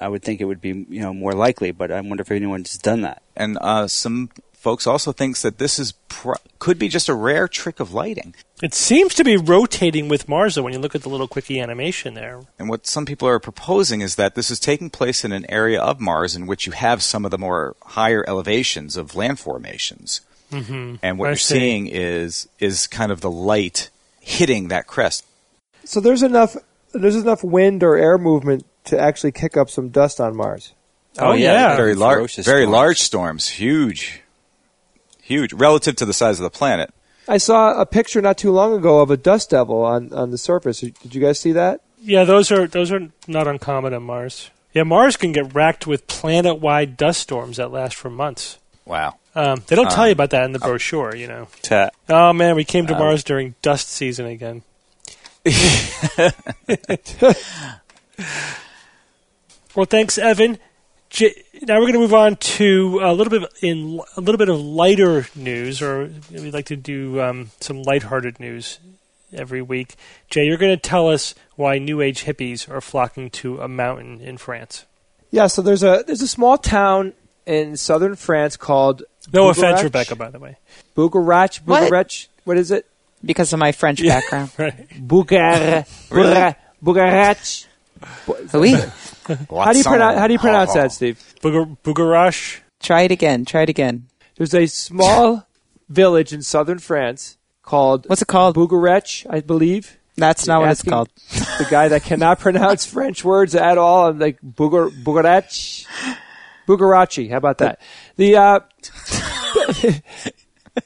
[0.00, 1.70] I would think it would be you know more likely.
[1.70, 3.22] But I wonder if anyone's done that.
[3.36, 7.48] and uh, some folks also thinks that this is pro- could be just a rare
[7.48, 8.34] trick of lighting.
[8.62, 11.58] It seems to be rotating with Mars, though, when you look at the little quickie
[11.58, 12.42] animation there.
[12.58, 15.80] And what some people are proposing is that this is taking place in an area
[15.80, 20.20] of Mars in which you have some of the more higher elevations of land formations.
[20.52, 20.96] Mm-hmm.
[21.02, 21.54] And what I you're see.
[21.54, 23.88] seeing is is kind of the light
[24.20, 25.24] hitting that crest.
[25.84, 26.56] So there's enough
[26.92, 30.74] there's enough wind or air movement to actually kick up some dust on Mars.
[31.18, 31.76] Oh, oh yeah.
[31.76, 32.72] very large, very storms.
[32.72, 34.22] large storms, huge,
[35.20, 36.92] huge relative to the size of the planet.
[37.28, 40.38] I saw a picture not too long ago of a dust devil on, on the
[40.38, 40.80] surface.
[40.80, 41.80] Did you guys see that?
[42.02, 44.50] Yeah, those are those are not uncommon on Mars.
[44.72, 48.58] Yeah, Mars can get racked with planet-wide dust storms that last for months.
[48.84, 49.16] Wow.
[49.34, 51.48] Um, they don't tell you um, about that in the uh, brochure, you know.
[51.62, 54.62] Ta- Oh man, we came to um, Mars during dust season again.
[59.74, 60.58] well, thanks, Evan.
[61.08, 64.48] J- now we're going to move on to a little bit in a little bit
[64.48, 68.78] of lighter news, or we'd like to do um, some lighthearted news
[69.32, 69.96] every week.
[70.28, 74.20] Jay, you're going to tell us why New Age hippies are flocking to a mountain
[74.20, 74.84] in France.
[75.30, 77.12] Yeah, so there's a there's a small town
[77.46, 79.50] in southern France called No Bugarac.
[79.50, 80.56] offense, Rebecca, by the way.
[80.96, 82.26] Bugarac, What?
[82.44, 82.86] What is it?
[83.24, 84.50] Because of my French background.
[84.58, 84.88] Right.
[84.90, 87.66] Bugar, Bugar, Bugarac.
[88.54, 88.72] Oui.
[89.64, 91.22] How do you pronounce How do you pronounce that, Steve?
[91.42, 92.60] Bugar- Bugarash.
[92.80, 93.44] Try it again.
[93.44, 94.06] Try it again.
[94.36, 95.46] There's a small
[95.88, 98.56] village in southern France called What's it called?
[98.56, 99.98] Bugarech, I believe.
[100.16, 101.08] That's not what it's Asking called.
[101.58, 104.08] The guy that cannot pronounce French words at all.
[104.08, 105.86] I'm like Bugar, Bugarech,
[106.66, 107.30] Bugarachi.
[107.30, 107.80] How about that?
[108.16, 108.60] The uh,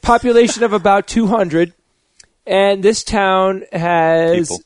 [0.03, 1.73] population of about 200,
[2.47, 4.63] and this town has People.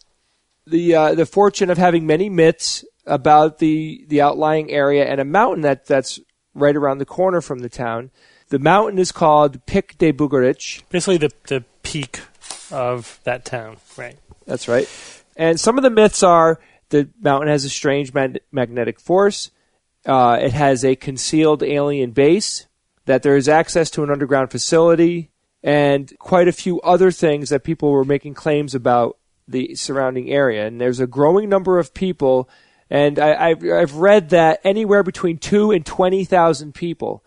[0.67, 5.25] the uh, the fortune of having many myths about the the outlying area and a
[5.25, 6.21] mountain that that's
[6.55, 8.11] right around the corner from the town.
[8.49, 10.83] The mountain is called Pic de Bugarich.
[10.88, 12.21] Basically, the the peak
[12.71, 13.77] of that town.
[13.97, 14.17] Right.
[14.47, 14.88] That's right.
[15.37, 16.59] And some of the myths are
[16.91, 19.51] the mountain has a strange mag- magnetic force.
[20.07, 22.67] Uh, it has a concealed alien base.
[23.05, 25.31] That there is access to an underground facility,
[25.62, 29.16] and quite a few other things that people were making claims about
[29.47, 30.66] the surrounding area.
[30.66, 32.49] And there's a growing number of people,
[32.90, 37.25] and I, I've, I've read that anywhere between two and twenty thousand people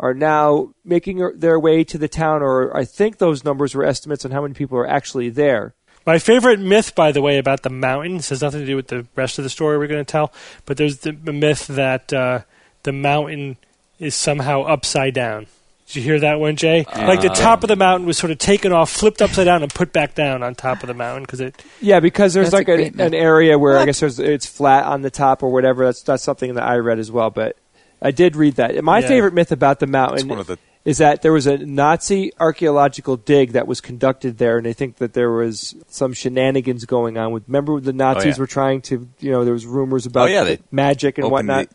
[0.00, 4.24] are now making their way to the town, or I think those numbers were estimates
[4.24, 5.74] on how many people are actually there.
[6.04, 8.88] My favorite myth, by the way, about the mountain this has nothing to do with
[8.88, 10.32] the rest of the story we're going to tell,
[10.66, 12.40] but there's the myth that uh,
[12.82, 13.56] the mountain
[13.98, 15.46] is somehow upside down.
[15.86, 16.84] Did you hear that one, Jay?
[16.84, 19.62] Uh, like the top of the mountain was sort of taken off, flipped upside down,
[19.62, 21.62] and put back down on top of the mountain because it.
[21.80, 24.84] Yeah, because there's That's a like a an area where I guess there's, it's flat
[24.84, 25.84] on the top or whatever.
[25.84, 27.30] That's that's something that I read as well.
[27.30, 27.56] But
[28.00, 28.82] I did read that.
[28.82, 29.08] My Yeah.
[29.08, 33.16] favorite myth about the mountain one of the is that there was a Nazi archaeological
[33.16, 37.32] dig that was conducted there, and they think that there was some shenanigans going on
[37.32, 37.44] with.
[37.46, 38.40] Remember, the Nazis oh, yeah.
[38.40, 41.70] were trying to, you know, there was rumors about Oh, yeah, they magic and whatnot.
[41.70, 41.74] the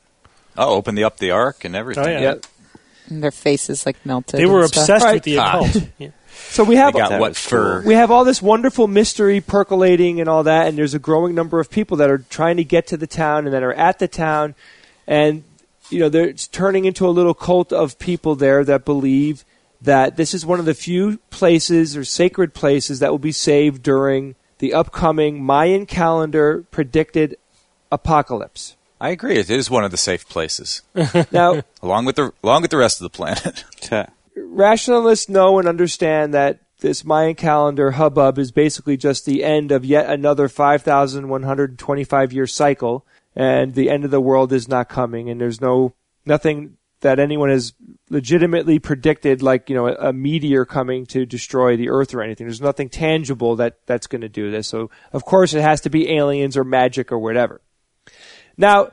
[0.58, 2.06] oh, open the up the ark and everything.
[2.06, 2.22] Oh, yeah.
[2.22, 2.36] yeah.
[3.10, 4.40] And their faces like melted.
[4.40, 5.16] They were obsessed Right.
[5.16, 5.84] with the occult.
[5.98, 6.10] Yeah.
[6.50, 7.84] So we have got what fur?
[7.86, 11.60] we have all this wonderful mystery percolating and all that, and there's a growing number
[11.60, 14.08] of people that are trying to get to the town and that are at the
[14.08, 14.56] town,
[15.06, 15.44] and
[15.90, 19.44] you know, they're it's turning into a little cult of people there that believe
[19.82, 23.82] that this is one of the few places or sacred places that will be saved
[23.82, 27.38] during the upcoming Mayan calendar predicted
[27.92, 28.76] apocalypse.
[29.02, 29.38] I agree.
[29.38, 30.82] It is one of the safe places,
[31.32, 33.64] Now, along with the along with the rest of the planet.
[34.36, 39.84] rationalists know and understand that this Mayan calendar hubbub is basically just the end of
[39.84, 45.40] yet another 5,125 year cycle, and the end of the world is not coming, and
[45.40, 45.94] there's no
[46.26, 47.74] nothing that anyone has
[48.10, 52.48] legitimately predicted, like you know a, a meteor coming to destroy the Earth or anything.
[52.48, 54.68] There's nothing tangible that that's going to do this.
[54.68, 57.62] So of course it has to be aliens or magic or whatever.
[58.60, 58.92] Now,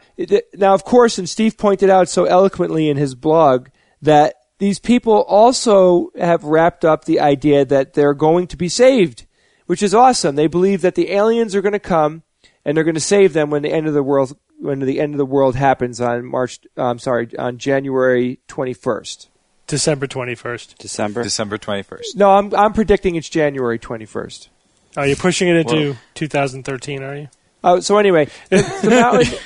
[0.55, 3.67] now, of course, and Steve pointed out so eloquently in his blog
[4.01, 9.27] that these people also have wrapped up the idea that they're going to be saved,
[9.67, 10.37] which is awesome.
[10.37, 12.23] They believe that the aliens are going to come
[12.65, 15.13] and they're going to save them when the end of the world when the end
[15.15, 16.61] of the world happens on March.
[16.77, 19.27] I'm sorry, on January 21st.
[19.67, 20.79] December 21st.
[20.79, 21.23] December.
[21.25, 22.17] December twenty first.
[22.17, 24.49] No, I'm I'm predicting it's January 21st.
[24.97, 27.29] Are you pushing it into Well- 2013, are you?
[27.67, 29.39] Oh, so anyway, the, the mountain.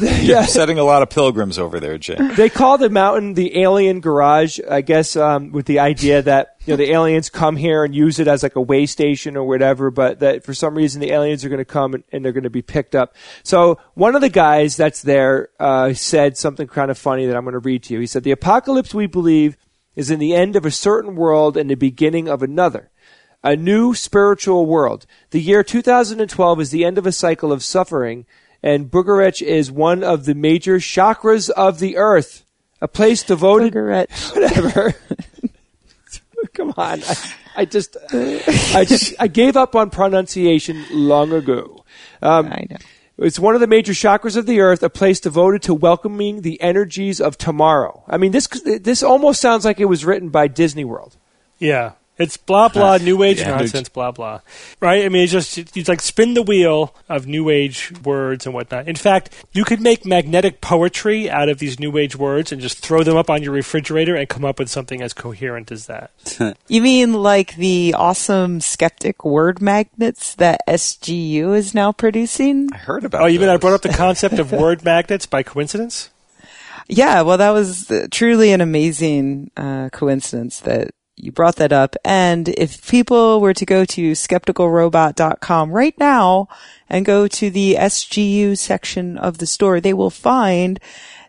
[0.22, 0.44] yeah.
[0.44, 2.16] Setting a lot of pilgrims over there, Jay.
[2.36, 6.72] they call the mountain the alien garage, I guess, um, with the idea that you
[6.72, 9.90] know the aliens come here and use it as like a way station or whatever,
[9.90, 12.44] but that for some reason the aliens are going to come and, and they're going
[12.44, 13.16] to be picked up.
[13.42, 17.42] So one of the guys that's there uh, said something kind of funny that I'm
[17.42, 17.98] going to read to you.
[17.98, 19.56] He said, "The apocalypse we believe
[19.96, 22.92] is in the end of a certain world and the beginning of another."
[23.44, 25.04] A new spiritual world.
[25.28, 28.24] The year 2012 is the end of a cycle of suffering,
[28.62, 32.46] and Bugarach is one of the major chakras of the earth.
[32.80, 34.10] A place devoted, Cigarette.
[34.34, 34.94] whatever.
[36.54, 41.84] Come on, I, I just, I just, I gave up on pronunciation long ago.
[42.22, 42.76] Um, I know.
[43.18, 46.58] it's one of the major chakras of the earth, a place devoted to welcoming the
[46.62, 48.04] energies of tomorrow.
[48.08, 51.18] I mean, this this almost sounds like it was written by Disney World.
[51.58, 51.92] Yeah.
[52.16, 53.56] It's blah blah new age Yeah.
[53.56, 54.40] nonsense blah blah
[54.78, 58.54] right I mean it's just it's like spin the wheel of new age words and
[58.54, 58.86] whatnot.
[58.86, 62.78] In fact, you could make magnetic poetry out of these new age words and just
[62.78, 66.10] throw them up on your refrigerator and come up with something as coherent as that.
[66.68, 72.68] You mean like the awesome skeptic word magnets that SGU is now producing?
[72.72, 73.22] I heard about.
[73.22, 76.10] Oh, you mean I brought up the concept of word magnets by coincidence?
[76.88, 81.96] Yeah, well, that was uh, truly an amazing uh, coincidence that you brought that up.
[82.04, 86.48] And if people were to go to skepticalrobot.com right now
[86.88, 90.80] and go to the SGU section of the store, they will find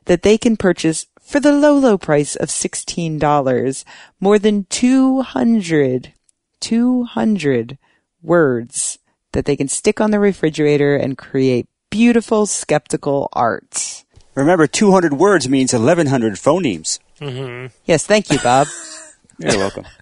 [0.05, 3.83] that they can purchase for the low, low price of $16
[4.19, 6.13] more than 200,
[6.59, 7.77] 200
[8.21, 8.99] words
[9.31, 14.03] that they can stick on the refrigerator and create beautiful skeptical art.
[14.35, 16.99] Remember, 200 words means 1,100 phonemes.
[17.19, 17.67] Mm-hmm.
[17.85, 18.67] Yes, thank you, Bob.
[19.39, 19.85] You're welcome.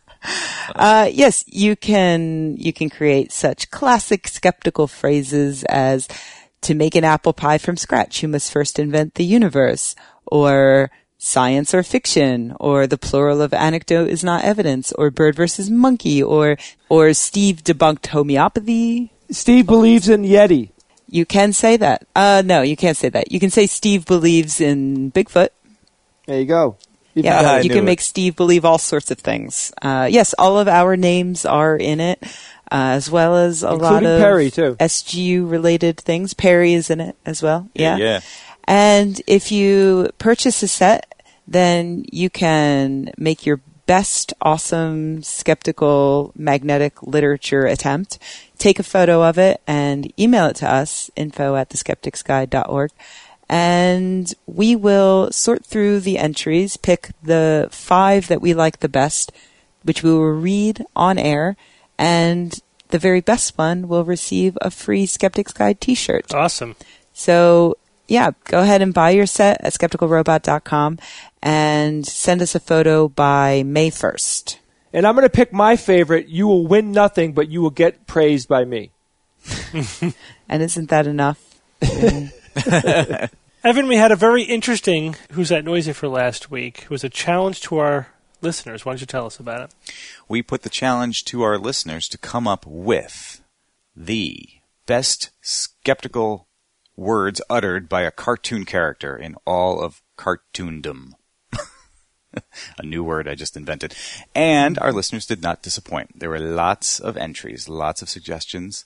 [0.75, 6.07] Uh, yes, you can, you can create such classic skeptical phrases as
[6.61, 11.73] to make an apple pie from scratch, you must first invent the universe, or science
[11.73, 16.57] or fiction, or the plural of anecdote is not evidence, or bird versus monkey, or,
[16.89, 19.11] or Steve debunked homeopathy.
[19.29, 20.71] Steve believes in Yeti.
[21.09, 22.07] You can say that.
[22.15, 23.31] Uh, no, you can't say that.
[23.31, 25.49] You can say Steve believes in Bigfoot.
[26.25, 26.77] There you go.
[27.13, 27.63] You've Yeah, got I it.
[27.65, 27.85] you can it.
[27.85, 29.71] make Steve believe all sorts of things.
[29.81, 32.19] Uh, yes, all of our names are in it,
[32.71, 34.75] uh, as well as a lot of Perry, too.
[34.79, 36.33] SGU related things.
[36.33, 37.69] Perry is in it as well.
[37.75, 37.97] Yeah.
[37.97, 38.19] Yeah.
[38.65, 41.13] And if you purchase a set,
[41.47, 48.17] then you can make your best awesome skeptical magnetic literature attempt.
[48.57, 52.91] Take a photo of it and email it to us, info at theskepticsguide.org.
[53.49, 59.31] And we will sort through the entries, pick the five that we like the best,
[59.83, 61.55] which we will read on air,
[61.97, 66.33] and the very best one will receive a free Skeptic's Guide t-shirt.
[66.33, 66.75] Awesome.
[67.13, 67.77] So,
[68.07, 70.99] yeah, go ahead and buy your set at skepticalrobot.com
[71.41, 74.57] and send us a photo by May 1st.
[74.93, 76.29] And I'm going to pick my favorite.
[76.29, 78.91] You will win nothing, but you will get praised by me.
[80.49, 81.39] And isn't that enough?
[83.63, 86.83] Evan, we had a very interesting Who's That Noisy for last week.
[86.83, 88.09] It was a challenge to our
[88.41, 88.85] listeners.
[88.85, 89.93] Why don't you tell us about it?
[90.27, 93.41] We put the challenge to our listeners to come up with
[93.95, 94.47] the
[94.85, 96.47] best skeptical
[96.95, 101.13] words uttered by a cartoon character in all of cartoondom.
[102.77, 103.95] a new word I just invented.
[104.35, 106.19] And our listeners did not disappoint.
[106.19, 108.85] There were lots of entries, lots of suggestions,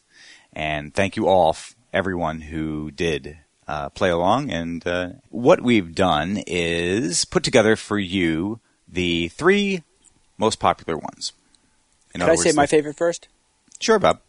[0.53, 1.55] and thank you all,
[1.91, 4.49] everyone who did uh, play along.
[4.49, 9.83] And uh, what we've done is put together for you the three
[10.37, 11.33] most popular ones.
[12.13, 13.27] In Can I say words, my the- favorite first?
[13.79, 14.21] Sure, Bob.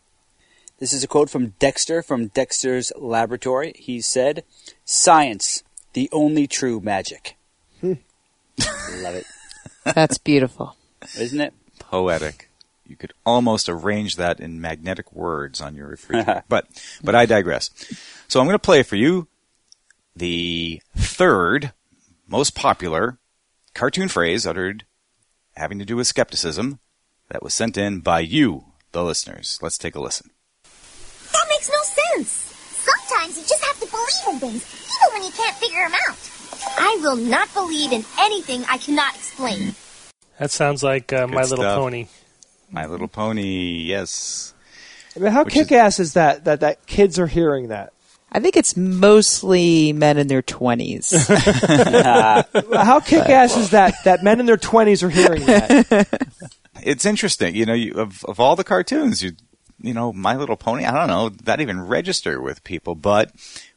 [0.79, 3.73] This is a quote from Dexter from Dexter's Laboratory.
[3.77, 4.45] He said,
[4.85, 7.37] Science, the only true magic.
[7.83, 9.27] Love it.
[9.85, 10.77] That's beautiful.
[11.19, 11.53] Isn't it?
[11.81, 12.49] Poetic.
[12.87, 16.45] You could almost arrange that in magnetic words on your refrigerator.
[16.49, 16.67] but
[17.03, 17.71] but I digress.
[18.29, 19.27] So I'm going to play for you
[20.15, 21.73] the third
[22.27, 23.19] most popular
[23.73, 24.85] cartoon phrase uttered
[25.57, 26.79] having to do with skepticism
[27.31, 29.59] that was sent in by you, the listeners.
[29.63, 30.31] Let's take a listen.
[31.33, 32.29] That makes no sense.
[32.29, 36.19] Sometimes you just have to believe in things, even when you can't figure them out.
[36.79, 39.75] I will not believe in anything I cannot explain.
[40.39, 41.79] That sounds like uh, My Little stuff.
[41.79, 42.09] Pony.
[42.71, 44.53] My Little Pony, yes.
[45.17, 47.95] I mean, how Which kick-ass is that, that, that kids are hearing that?
[48.31, 51.15] I think it's mostly men in their 20s.
[52.75, 56.09] How kick-ass is that, that men in their 20s are hearing that?
[56.81, 59.33] It's interesting, you know, you, of of all the cartoons, you
[59.81, 63.33] you know, My Little Pony, I don't know, that even register with people, but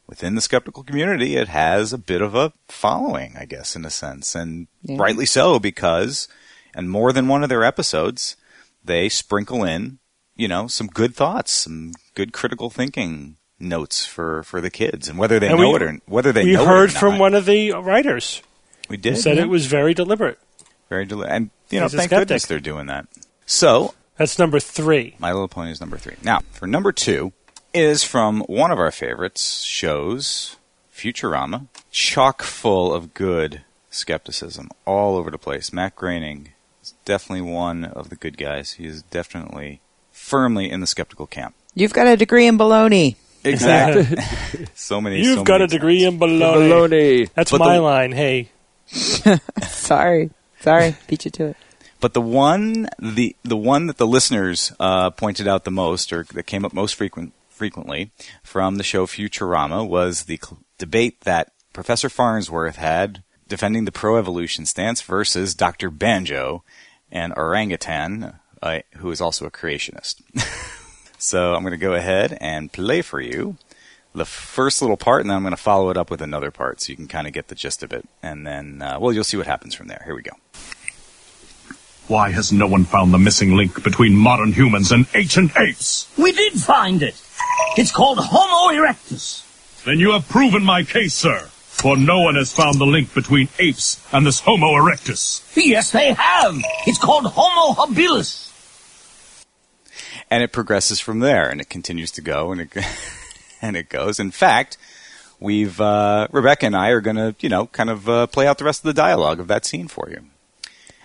[0.06, 3.90] within the skeptical community, it has a bit of a following, I guess, in a
[3.90, 4.96] sense, and Yeah.
[5.00, 6.28] rightly so because,
[6.76, 8.36] in more than one of their episodes,
[8.84, 9.98] they sprinkle in,
[10.36, 15.18] you know, some good thoughts, some good critical thinking notes for for the kids, and
[15.18, 17.12] whether they And know we- it or whether they we know heard it or from
[17.12, 17.20] not.
[17.20, 18.42] one of the writers
[18.88, 19.42] we who did said yeah.
[19.44, 20.38] it was very deliberate.
[20.88, 22.28] very deli- and you know, He's thank skeptic.
[22.28, 23.06] goodness they're doing that.
[23.46, 25.14] So That's number three.
[25.18, 26.16] My Little Pony is number three.
[26.22, 27.32] Now, for number two
[27.72, 30.56] is from one of our favorites shows,
[30.94, 35.72] Futurama, chock full of good skepticism all over the place.
[35.72, 36.50] Matt Groening
[36.82, 38.72] is definitely one of the good guys.
[38.74, 41.54] He is definitely firmly in the skeptical camp.
[41.74, 43.16] You've got a degree in baloney.
[43.44, 44.16] Exactly.
[44.74, 45.20] so many.
[45.22, 46.68] You've so got many a degree in baloney.
[46.88, 47.30] Baloney.
[47.34, 48.12] That's But my the- line.
[48.12, 48.50] Hey,
[48.86, 50.30] Sorry.
[50.60, 50.96] Sorry.
[51.08, 51.56] Beat you to it.
[52.00, 56.24] But the one, the the one that the listeners uh, pointed out the most, or
[56.34, 58.10] that came up most frequent frequently
[58.42, 64.66] from the show Futurama, was the cl- debate that Professor Farnsworth had defending the pro-evolution
[64.66, 65.90] stance versus Dr.
[65.90, 66.64] Banjo,
[67.10, 70.22] an orangutan uh, who is also a creationist.
[71.22, 73.56] so I'm going to go ahead and play for you
[74.14, 76.80] the first little part, and then I'm going to follow it up with another part,
[76.80, 78.06] so you can kind of get the gist of it.
[78.22, 80.02] And then, uh, well, you'll see what happens from there.
[80.04, 80.32] Here we go.
[82.08, 86.12] Why has no one found the missing link between modern humans and ancient apes?
[86.18, 87.14] We did find it.
[87.78, 89.46] It's called Homo erectus.
[89.84, 91.38] Then you have proven my case, sir.
[91.38, 95.42] For no one has found the link between apes and this Homo erectus.
[95.56, 96.58] Yes, they have.
[96.86, 98.51] It's called Homo habilis.
[100.32, 102.70] And it progresses from there, and it continues to go, and it
[103.62, 104.18] and it goes.
[104.18, 104.78] In fact,
[105.38, 108.56] we've uh, Rebecca and I are going to, you know, kind of uh, play out
[108.56, 110.24] the rest of the dialogue of that scene for you.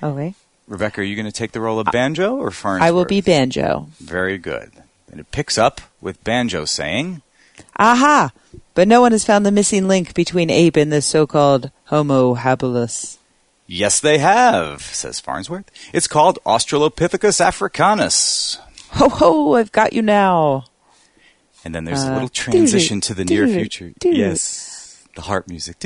[0.01, 0.33] Okay.
[0.65, 2.87] Rebecca, are you going to take the role of Banjo or Farnsworth?
[2.87, 3.89] I will be Banjo.
[3.99, 4.71] Very good.
[5.11, 7.21] And it picks up with Banjo saying,
[7.77, 8.31] Aha!
[8.75, 13.17] But no one has found the missing link between ape and the so-called Homo habilis.
[13.65, 15.69] "Yes, they have," says Farnsworth.
[15.91, 18.59] "It's called Australopithecus africanus."
[18.91, 19.55] Ho ho!
[19.55, 20.65] I've got you now.
[21.63, 23.91] And then there's a Uh, little transition to the near future.
[24.03, 25.77] Yes, the harp music.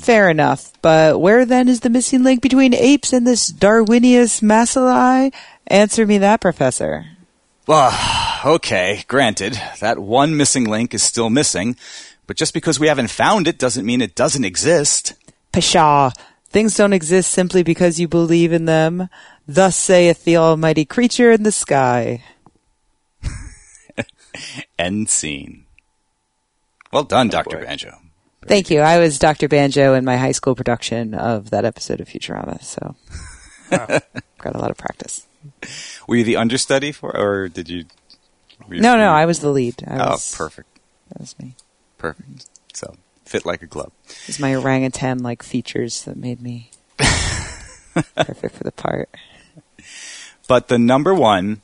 [0.00, 0.72] Fair enough.
[0.82, 5.32] But where then is the missing link between apes and this Darwinius masillae?
[5.68, 7.06] Answer me that, Professor.
[7.66, 7.94] Well,
[8.44, 11.76] okay, granted, that one missing link is still missing,
[12.26, 15.14] but just because we haven't found it doesn't mean it doesn't exist.
[15.52, 16.10] Pshaw!
[16.48, 19.08] Things don't exist simply because you believe in them.
[19.52, 22.22] Thus saith the almighty creature in the sky.
[24.78, 25.66] End scene.
[26.92, 27.58] Well done, Dr.
[27.58, 27.98] Banjo.
[28.46, 28.80] Thank you.
[28.80, 29.48] I was Dr.
[29.48, 32.94] Banjo in my high school production of that episode of Futurama, so
[33.70, 35.26] got a lot of practice.
[36.06, 37.86] Were you the understudy for, or did you
[38.70, 39.82] you- No, no, I was the lead.
[39.84, 40.68] I Oh, was, perfect,
[41.08, 41.56] That was me.
[41.98, 42.46] perfect.
[42.72, 42.94] So
[43.24, 43.90] fit like a glove.
[44.28, 46.70] It's my orangutan like features that made me
[48.14, 49.08] perfect for the part.
[50.50, 51.62] But the number one,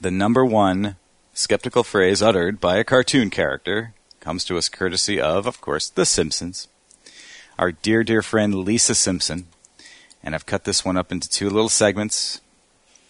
[0.00, 0.96] the number one
[1.34, 6.06] skeptical phrase uttered by a cartoon character comes to us courtesy of, of course, The
[6.06, 6.66] Simpsons.
[7.58, 9.48] Our dear, dear friend Lisa Simpson.
[10.22, 12.40] And I've cut this one up into two little segments.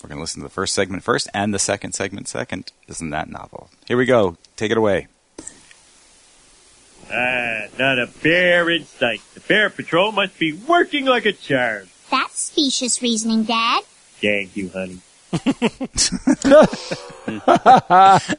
[0.02, 2.72] We're going to listen to the first segment first and the second segment second.
[2.88, 3.70] Isn't that novel?
[3.86, 4.36] Here we go.
[4.57, 5.07] Take it away.
[7.12, 9.20] Ah, not a bear in sight.
[9.34, 11.90] The Bear Patrol must be working like a charm.
[12.11, 13.84] That's specious reasoning, Dad.
[14.20, 15.00] Thank you, honey.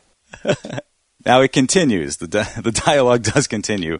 [1.25, 2.17] Now it continues.
[2.17, 3.99] The, di- the dialogue does continue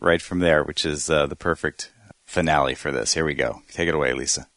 [0.00, 1.92] right from there, which is uh, the perfect
[2.26, 3.14] finale for this.
[3.14, 3.62] Here we go.
[3.70, 4.48] Take it away, Lisa.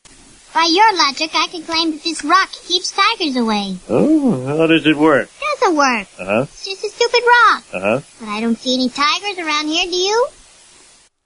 [0.52, 3.78] By your logic, I can claim that this rock keeps tigers away.
[3.88, 5.30] Oh, how does it work?
[5.60, 6.08] Doesn't work.
[6.18, 6.42] Uh huh.
[6.44, 7.64] It's just a stupid rock.
[7.72, 8.02] Uh huh.
[8.20, 10.28] But I don't see any tigers around here, do you?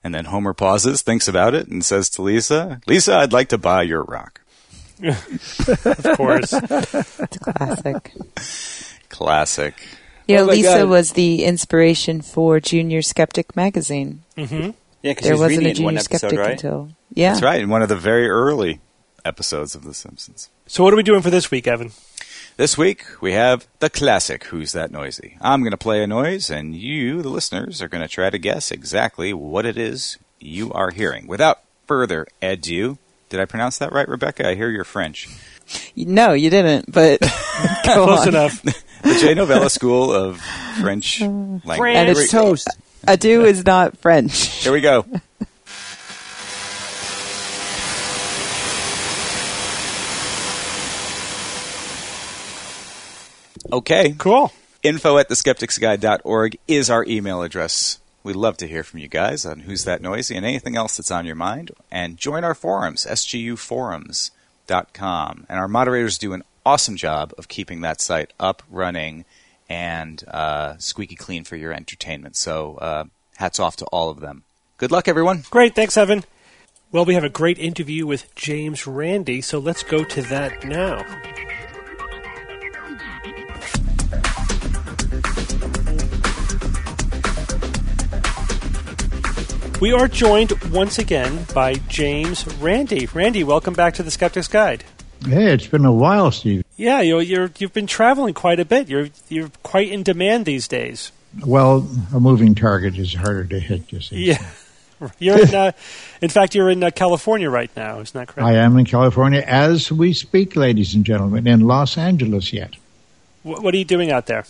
[0.04, 3.56] And then Homer pauses, thinks about it, and says to Lisa, Lisa, I'd like to
[3.56, 4.41] buy your rock.
[5.02, 6.52] Of course.
[6.52, 8.12] It's a classic.
[9.08, 9.74] Classic.
[10.28, 10.88] You know, Oh Lisa God.
[10.88, 14.22] was the inspiration for Junior Skeptic magazine.
[14.36, 14.70] hmm Yeah,
[15.02, 16.50] because There was wasn't reading a it one Junior episode, Skeptic right?
[16.52, 17.32] until yeah.
[17.32, 18.80] That's right, in one of the very early
[19.24, 20.48] episodes of The Simpsons.
[20.66, 21.92] So what are we doing for this week, Evan?
[22.56, 25.36] This week, we have the classic Who's That Noisy?
[25.40, 28.38] I'm going to play a noise, and you, the listeners, are going to try to
[28.38, 31.26] guess exactly what it is you are hearing.
[31.26, 32.98] Without further ado,
[33.32, 34.46] did I pronounce that right, Rebecca?
[34.46, 35.26] I hear you're French.
[35.96, 37.20] No, you didn't, but
[37.84, 38.28] Close on.
[38.28, 38.62] enough.
[39.02, 39.34] The J.
[39.34, 40.40] Novella School of
[40.80, 41.80] French Language.
[41.96, 42.68] And It's it's toast.
[43.08, 44.62] Adieu is not French.
[44.62, 45.04] Here we go.
[53.72, 54.14] Okay.
[54.18, 54.52] Cool.
[54.82, 57.98] Info at theskepticsguide.org is our email address.
[58.24, 61.10] We'd love to hear from you guys on Who's That Noisy and anything else that's
[61.10, 61.72] on your mind.
[61.90, 65.46] And join our forums, sguforums.com.
[65.48, 69.24] And our moderators do an awesome job of keeping that site up, running,
[69.68, 72.36] and uh, squeaky clean for your entertainment.
[72.36, 73.04] So uh,
[73.36, 74.44] hats off to all of them.
[74.78, 75.42] Good luck, everyone.
[75.50, 75.74] Great.
[75.74, 76.24] Thanks, Evan.
[76.92, 81.04] Well, we have a great interview with James Randi, so let's go to that now.
[89.82, 93.08] We are joined once again by James Randi.
[93.12, 94.84] Randi, welcome back to the Skeptic's Guide.
[95.26, 96.64] Hey, it's been a while, Steve.
[96.76, 98.88] Yeah, you you're, you've been traveling quite a bit.
[98.88, 101.10] You're you're quite in demand these days.
[101.44, 104.24] Well, a moving target is harder to hit, you see.
[104.24, 104.46] Yeah,
[105.18, 105.52] you're in.
[105.52, 105.72] Uh,
[106.20, 107.98] in fact, you're in uh, California right now.
[107.98, 108.46] Isn't that correct?
[108.46, 112.76] I am in California as we speak, ladies and gentlemen, in Los Angeles yet.
[113.42, 114.44] Wh- what are you doing out there?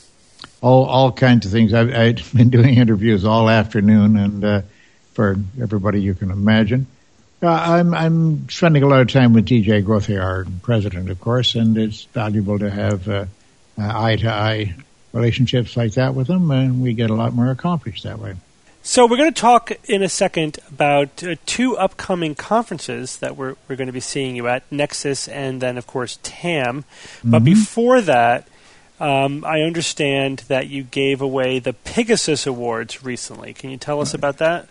[0.61, 1.73] All all kinds of things.
[1.73, 4.63] I've, I've been doing interviews all afternoon, and uh,
[5.15, 6.87] for everybody you can imagine.
[7.43, 11.55] Uh, I'm I'm spending a lot of time with DJ Grothe, our president, of course,
[11.57, 13.09] and it's valuable to have
[13.79, 14.75] eye to eye
[15.13, 18.35] relationships like that with them, and we get a lot more accomplished that way.
[18.85, 23.55] So we're going to talk in a second about uh, two upcoming conferences that we're
[23.69, 26.85] we're going to be seeing you at Nexus and then of course TAM.
[27.23, 27.45] But Mhm.
[27.45, 28.49] before that,
[29.01, 33.53] um, I understand that you gave away the Pegasus Awards recently.
[33.53, 34.69] Can you tell us about that?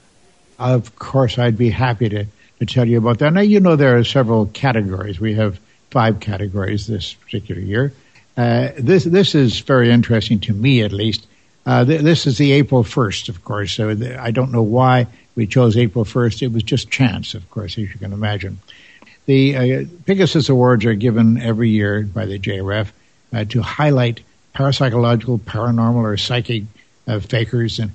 [0.61, 2.25] Of course, I'd be happy to,
[2.59, 3.33] to tell you about that.
[3.33, 5.19] Now, you know there are several categories.
[5.19, 5.59] We have
[5.89, 7.93] five categories this particular year.
[8.37, 11.25] Uh, this this is very interesting to me, at least.
[11.65, 13.73] Uh, th- this is the April 1st, of course.
[13.73, 16.43] So th- I don't know why we chose April 1st.
[16.43, 18.59] It was just chance, of course, as you can imagine.
[19.25, 22.91] The uh, Pegasus Awards are given every year by the JRF
[23.33, 24.21] uh, to highlight
[24.55, 26.63] parapsychological, paranormal, or psychic
[27.07, 27.91] uh, fakers and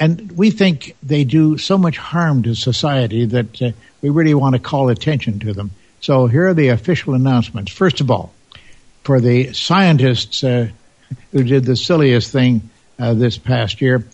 [0.00, 3.70] and we think they do so much harm to society that uh,
[4.00, 5.70] we really want to call attention to them.
[6.00, 7.72] So here are the official announcements.
[7.72, 8.32] First of all,
[9.02, 10.68] for the scientists uh,
[11.32, 14.04] who did the silliest thing uh, this past year,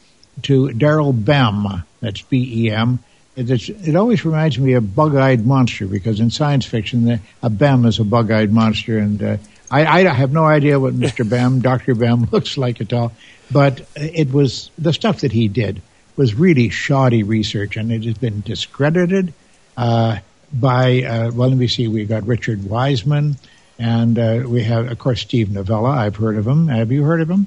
[0.43, 2.99] to Daryl Bem, that's B-E-M.
[3.37, 7.85] It, it always reminds me of bug-eyed monster because in science fiction, the, a Bem
[7.85, 9.37] is a bug-eyed monster, and uh,
[9.70, 11.28] I, I have no idea what Mr.
[11.28, 11.95] Bem, Dr.
[11.95, 13.12] Bem looks like at all.
[13.51, 15.82] But it was the stuff that he did
[16.16, 19.32] was really shoddy research, and it has been discredited
[19.76, 20.18] uh,
[20.53, 21.03] by.
[21.03, 21.88] Uh, well, let me see.
[21.88, 23.36] We got Richard Wiseman,
[23.78, 25.90] and uh, we have, of course, Steve Novella.
[25.90, 26.68] I've heard of him.
[26.68, 27.47] Have you heard of him?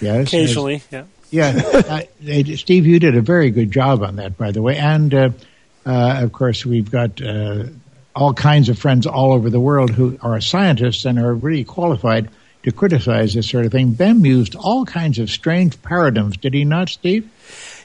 [0.00, 0.28] Yes.
[0.28, 1.04] Occasionally, yeah.
[1.30, 2.02] Yeah, uh,
[2.54, 4.76] Steve, you did a very good job on that, by the way.
[4.76, 5.30] And uh,
[5.84, 7.64] uh, of course, we've got uh,
[8.14, 12.28] all kinds of friends all over the world who are scientists and are really qualified
[12.64, 13.92] to criticize this sort of thing.
[13.92, 17.30] Bem used all kinds of strange paradigms, did he not, Steve?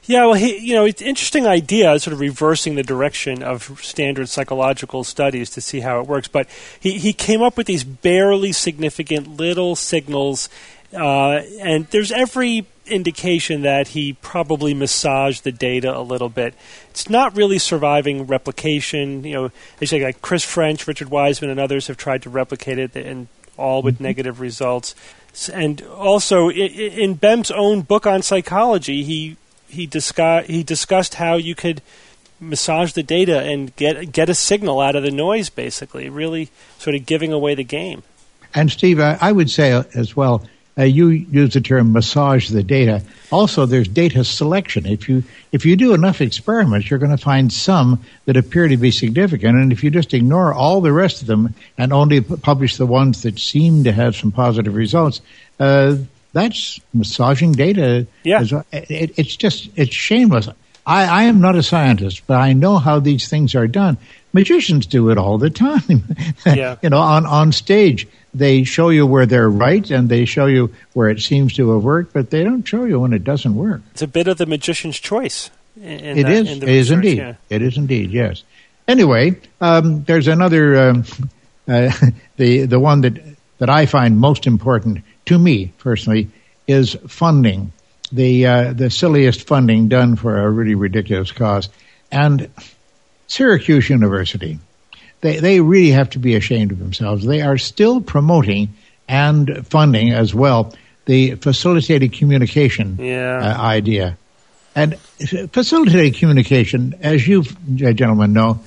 [0.06, 3.80] Yeah, well, he, you know, it's an interesting idea, sort of reversing the direction of
[3.84, 6.28] standard psychological studies to see how it works.
[6.28, 6.48] But
[6.80, 10.50] he, he came up with these barely significant little signals,
[10.94, 16.56] uh, and there's every indication that he probably massaged the data a little bit.
[16.90, 19.24] It's not really surviving replication.
[19.24, 19.52] You know,
[19.92, 23.28] like Chris French, Richard Wiseman, and others have tried to replicate it, and
[23.60, 24.06] all with mm-hmm.
[24.06, 24.96] negative results.
[25.54, 29.38] And also, in Bem's own book on psychology, he
[29.68, 31.82] he discuss, he discussed how you could
[32.40, 36.96] massage the data and get get a signal out of the noise, basically, really sort
[36.96, 38.02] of giving away the game.
[38.56, 40.44] And Steve, I, I would say as well.
[40.80, 43.04] Uh, you use the term massage the data.
[43.32, 44.86] Also, there's data selection.
[44.86, 48.78] If you if you do enough experiments, you're going to find some that appear to
[48.78, 52.78] be significant, and if you just ignore all the rest of them and only publish
[52.78, 55.22] the ones that seem to have some positive results,
[55.60, 55.98] uh,
[56.32, 58.08] that's massaging data.
[58.24, 58.44] Yeah.
[58.72, 60.48] It, it's just, it's shameless.
[60.90, 63.98] I, I am not a scientist, but I know how these things are done.
[64.34, 66.16] Magicians do it all the time.
[66.46, 66.78] yeah.
[66.82, 70.74] you know, on, on stage, they show you where they're right and they show you
[70.94, 73.82] where it seems to have worked, but they don't show you when it doesn't work.
[73.92, 75.52] It's a bit of the magician's choice.
[75.78, 76.50] In it that, is.
[76.50, 77.18] it is indeed.
[77.20, 77.36] Yeah.
[77.50, 78.12] It is indeed.
[78.12, 78.44] Yes.
[78.88, 81.06] Anyway, um, there's another um,
[81.68, 81.92] uh,
[82.38, 83.22] the the one that
[83.60, 86.30] that I find most important to me personally,
[86.68, 87.72] is funding.
[88.12, 91.70] The uh, the silliest funding done for a really ridiculous cause,
[92.12, 92.50] and
[93.28, 94.60] Syracuse University,
[95.22, 97.26] they they really have to be ashamed of themselves.
[97.26, 98.74] They are still promoting
[99.08, 100.74] and funding as well
[101.06, 103.56] the facilitated communication yeah.
[103.58, 104.18] uh, idea.
[104.76, 107.44] And facilitated communication, as you
[107.76, 108.60] gentlemen know,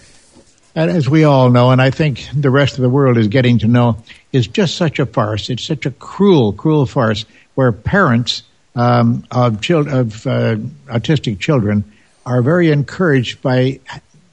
[0.74, 3.58] and as we all know, and I think the rest of the world is getting
[3.60, 5.50] to know, is just such a farce.
[5.50, 7.24] It's such a cruel, cruel farce
[7.54, 8.42] where parents
[8.74, 10.56] um, of, chil- of uh,
[10.86, 11.84] autistic children
[12.24, 13.80] are very encouraged by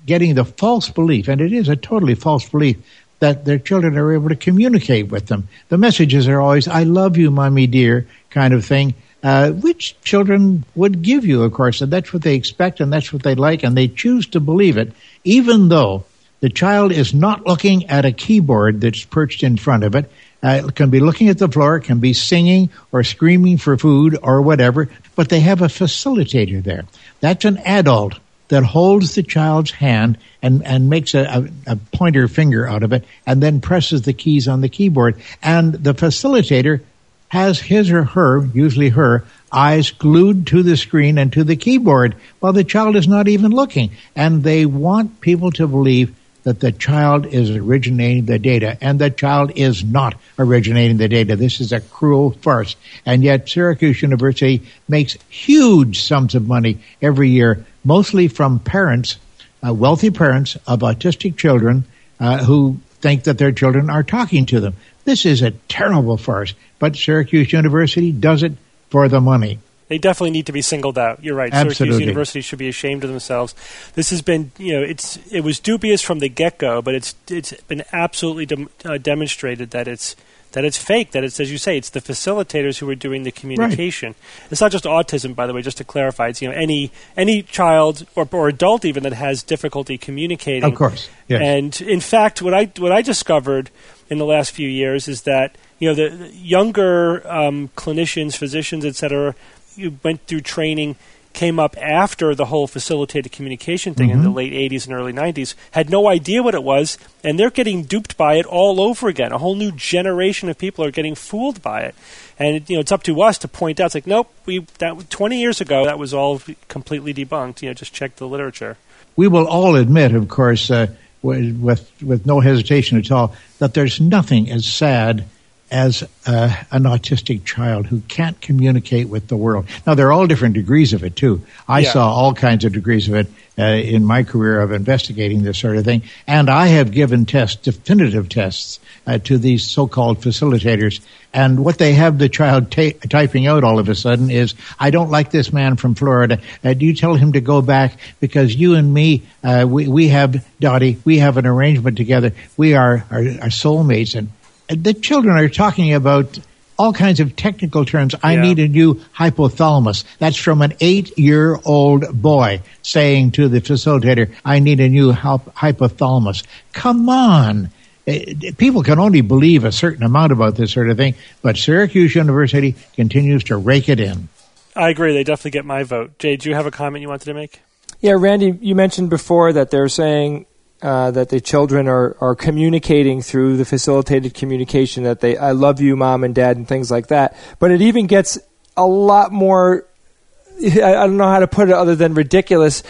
[0.06, 2.78] getting the false belief, and it is a totally false belief,
[3.20, 5.48] that their children are able to communicate with them.
[5.68, 8.96] The messages are always, I love you, mommy dear, kind of thing.
[9.22, 13.12] Uh, which children would give you, of course, and that's what they expect and that's
[13.12, 14.94] what they like, and they choose to believe it,
[15.26, 16.06] even though
[16.40, 20.10] the child is not looking at a keyboard that's perched in front of it.
[20.42, 24.42] Uh, can be looking at the floor, can be singing or screaming for food or
[24.42, 26.86] whatever, but they have a facilitator there.
[27.20, 28.18] That's an adult
[28.50, 32.94] that holds the child's hand and, and makes a, a, a, pointer finger out of
[32.94, 35.22] it and then presses the keys on the keyboard.
[35.42, 36.82] And the facilitator
[37.30, 42.16] has his or her, usually her, eyes glued to the screen and to the keyboard
[42.40, 43.92] while the child is not even looking.
[44.16, 49.10] And they want people to believe that the child is originating the data, and the
[49.10, 51.36] child is not originating the data.
[51.36, 52.76] This is a cruel farce.
[53.06, 59.18] And yet Syracuse University makes huge sums of money every year, mostly from parents,
[59.66, 61.86] uh, wealthy parents of autistic children
[62.20, 64.76] uh, who think that their children are talking to them.
[65.06, 68.54] This is a terrible farce, but Syracuse University does it
[68.90, 69.60] for the money
[69.90, 71.22] they definitely need to be singled out.
[71.24, 71.52] You're right.
[71.52, 71.76] Absolutely.
[71.76, 73.54] Syracuse University should be ashamed of themselves.
[73.96, 77.16] This has been, you know, it's it was dubious from the get go, but it's
[77.28, 80.16] it's been absolutely de- uh, demonstrated that it's
[80.52, 81.12] that it's fake.
[81.12, 84.10] That it's as you say, it's the facilitators who are doing the communication.
[84.10, 84.52] Right.
[84.52, 85.64] It's not just autism, by the way.
[85.64, 89.42] Just to clarify, it's you know any any child or, or adult even that has
[89.42, 90.72] difficulty communicating.
[90.72, 91.10] Of course.
[91.28, 91.42] Yes.
[91.42, 93.72] And in fact, what I what I discovered
[94.08, 98.86] in the last few years is that you know the, the younger um, clinicians, physicians,
[98.86, 99.34] etc
[99.80, 100.95] you went through training
[101.34, 104.17] came up after the whole facilitated communication thing mm-hmm.
[104.17, 104.38] in the mm-hmm.
[104.38, 108.17] late 80s and early 90s had no idea what it was and they're getting duped
[108.17, 111.82] by it all over again a whole new generation of people are getting fooled by
[111.82, 111.95] it
[112.39, 115.09] and you know it's up to us to point out it's like nope we that
[115.09, 118.77] 20 years ago that was all completely debunked you know just check the literature
[119.15, 120.88] we will all admit of course uh,
[121.21, 125.25] with with no hesitation at all that there's nothing as sad
[125.72, 129.65] as uh, an autistic child who can't communicate with the world.
[129.86, 131.41] Now, there are all different degrees of it, too.
[131.67, 131.91] I yeah.
[131.91, 135.78] saw all kinds of degrees of it uh, in my career of investigating this sort
[135.78, 136.03] of thing.
[136.26, 141.01] And I have given tests, definitive tests, uh, to these so-called facilitators.
[141.34, 144.89] And what they have the child ta- typing out all of a sudden is, I
[144.89, 146.39] don't like this man from Florida.
[146.63, 147.99] Uh, do you tell him to go back?
[148.20, 152.32] Because you and me, uh, we, we have, Dottie, we have an arrangement together.
[152.57, 154.15] We are, are, are soulmates.
[154.15, 154.32] And
[154.70, 156.39] the children are talking about
[156.78, 158.15] all kinds of technical terms.
[158.24, 158.41] I yeah.
[158.41, 160.05] need a new hypothalamus.
[160.17, 165.11] That's from an eight year old boy saying to the facilitator, I need a new
[165.11, 166.45] hypothalamus.
[166.72, 167.70] Come on.
[168.07, 168.13] Uh,
[168.57, 172.76] people can only believe a certain amount about this sort of thing, but Syracuse University
[172.95, 174.30] continues to rake it in.
[174.76, 175.13] I agree.
[175.13, 176.17] They definitely get my vote.
[176.17, 177.61] Jay, do you have a comment you wanted to make?
[177.99, 180.45] Yeah, Randi, you mentioned before that they're saying
[180.82, 185.82] uh, that the children are, are communicating through the facilitated communication that they I love
[185.82, 187.36] you, mom and dad, and things like that.
[187.59, 188.38] But it even gets
[188.77, 189.86] a lot more.
[190.65, 192.84] I don't know how to put it other than ridiculous,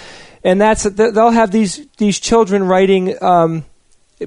[0.43, 3.21] and that's they'll have these these children writing.
[3.23, 3.65] Um,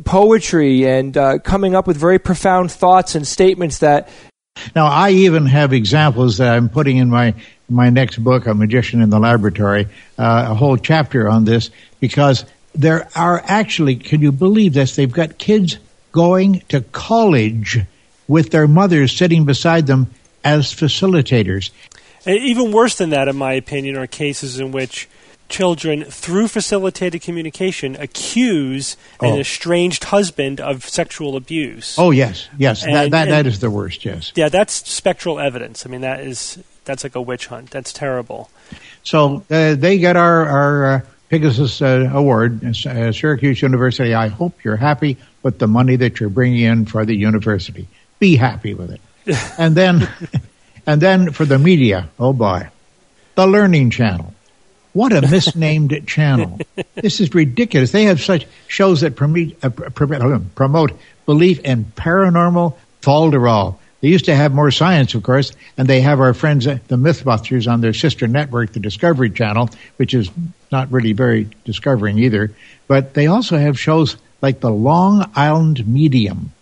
[0.04, 4.08] poetry and uh, coming up with very profound thoughts and statements that
[4.74, 7.34] now, I even have examples that I'm putting in my
[7.68, 9.86] my next book, A Magician in the Laboratory,
[10.18, 12.44] uh, a whole chapter on this because
[12.75, 14.97] there are actually, can you believe this?
[14.97, 15.79] They've got kids
[16.12, 17.81] going to college
[18.29, 20.11] with their mothers sitting beside them
[20.45, 21.70] as facilitators.
[22.25, 25.09] And Even worse than that, in my opinion, are cases in which
[25.49, 29.33] children, through facilitated communication, accuse oh.
[29.33, 31.97] an estranged husband of sexual abuse.
[31.99, 34.05] Oh yes, yes, and, that, that, and, that is the worst.
[34.05, 35.85] Yes, yeah, that's spectral evidence.
[35.85, 37.70] I mean, that is that's like a witch hunt.
[37.70, 38.51] That's terrible.
[39.05, 41.01] So uh, they get our our uh,
[41.33, 44.12] Pegasus uh, Award, uh, Syracuse University.
[44.12, 47.89] I hope you're happy with the money that you're bringing in for the university.
[48.18, 49.01] Be happy with it,
[49.59, 50.07] and then
[50.87, 52.11] and then for the media.
[52.18, 52.68] Oh boy,
[53.35, 54.35] the Learning Channel.
[54.93, 56.61] What a misnamed channel.
[56.97, 57.93] This is ridiculous.
[57.93, 60.93] They have such shows that promote, uh, promote
[61.24, 63.78] belief in paranormal falderall.
[64.03, 66.97] They used to have more science, of course, and they have our friends, uh, the
[66.97, 70.30] Mythbusters, on their sister network, the Discovery Channel, which is
[70.73, 72.51] not really very discovering either.
[72.89, 76.53] But they also have shows like the Long Island Medium.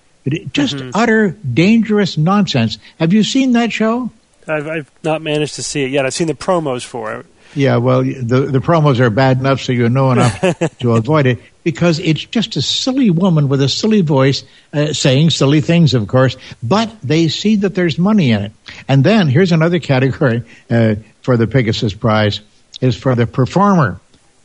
[0.53, 0.91] Just mm-hmm.
[0.95, 2.79] utter dangerous nonsense.
[2.99, 4.11] Have you seen that show?
[4.47, 6.05] I've, I've not managed to see it yet.
[6.05, 7.27] I've seen the promos for it.
[7.55, 10.41] Yeah, well, the the promos are bad enough, so you know enough
[10.79, 15.31] to avoid it because it's just a silly woman with a silly voice uh, saying
[15.31, 16.37] silly things, of course.
[16.63, 18.53] But they see that there's money in it.
[18.87, 22.41] And then here's another category uh, for the Pegasus Prize
[22.81, 24.01] is for the performer,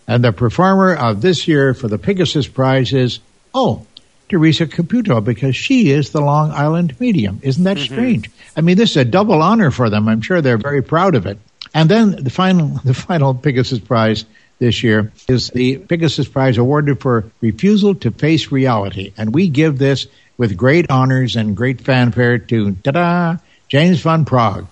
[0.07, 3.19] and the performer of this year for the Pegasus Prize is
[3.53, 3.85] oh.
[4.27, 7.39] Theresa Caputo, because she is the Long Island medium.
[7.43, 7.93] Isn't that mm-hmm.
[7.93, 8.31] strange?
[8.57, 10.07] I mean, this is a double honor for them.
[10.07, 11.37] I'm sure they're very proud of it.
[11.75, 14.25] And then the final, the final Pegasus Prize
[14.57, 19.13] this year is the Pegasus Prize awarded for refusal to face reality.
[19.17, 20.07] And we give this
[20.37, 24.67] with great honors and great fanfare to, ta-da, James Van Praagh.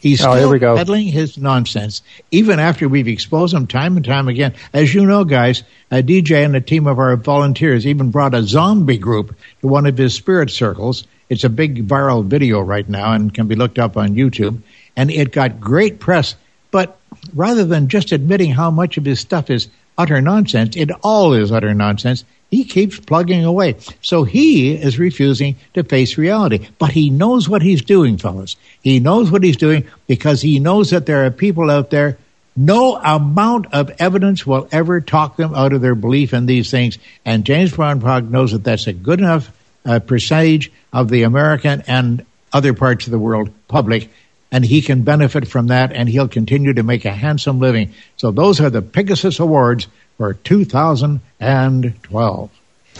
[0.00, 4.54] He's oh, still peddling his nonsense, even after we've exposed him time and time again.
[4.72, 8.42] As you know, guys, a DJ and a team of our volunteers even brought a
[8.42, 11.06] zombie group to one of his spirit circles.
[11.28, 14.62] It's a big viral video right now and can be looked up on YouTube.
[14.96, 16.34] And it got great press
[16.70, 16.98] but
[17.34, 21.50] rather than just admitting how much of his stuff is utter nonsense, it all is
[21.50, 23.76] utter nonsense, he keeps plugging away.
[24.00, 26.66] So he is refusing to face reality.
[26.78, 28.56] But he knows what he's doing, fellas.
[28.82, 32.18] He knows what he's doing because he knows that there are people out there.
[32.56, 36.98] No amount of evidence will ever talk them out of their belief in these things.
[37.24, 39.52] And James Van Praagh knows that that's a good enough
[39.84, 44.10] uh, percentage of the American and other parts of the world public
[44.50, 47.92] and he can benefit from that and he'll continue to make a handsome living.
[48.16, 49.88] So those are the Pegasus Awards
[50.18, 52.50] for 2012.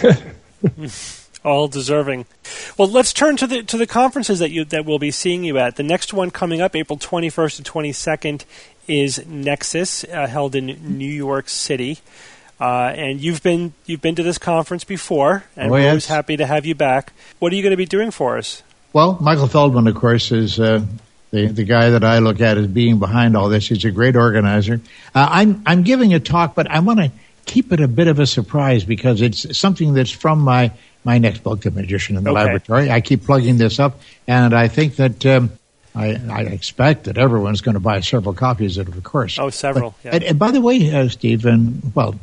[1.45, 2.27] All deserving.
[2.77, 5.59] Well, let's turn to the to the conferences that you that we'll be seeing you
[5.59, 5.77] at.
[5.77, 8.45] The next one coming up, April 21st and 22nd,
[8.89, 11.99] is Nexus, uh, held in New York City.
[12.61, 16.37] Uh, and you've been you've been to this conference before, and oh, we're always happy
[16.37, 17.13] to have you back.
[17.39, 18.65] What are you going to be doing for us?
[18.93, 20.85] Well, Michael Feldman, of course, is uh,
[21.31, 23.69] the the guy that I look at as being behind all this.
[23.69, 24.81] He's a great organizer.
[25.15, 27.11] Uh, I'm I'm giving a talk, but I want to
[27.45, 30.73] keep it a bit of a surprise because it's something that's from my
[31.05, 32.45] my next book, The Magician in the okay.
[32.45, 32.91] Laboratory.
[32.91, 35.25] I keep plugging this up, and I think that.
[35.27, 35.51] Um,
[35.95, 39.37] I, I, expect that everyone's going to buy several copies of it, of course.
[39.37, 39.97] Oh, several.
[40.03, 40.15] But, yeah.
[40.15, 42.15] and, and, by the way, uh, Steve, and well,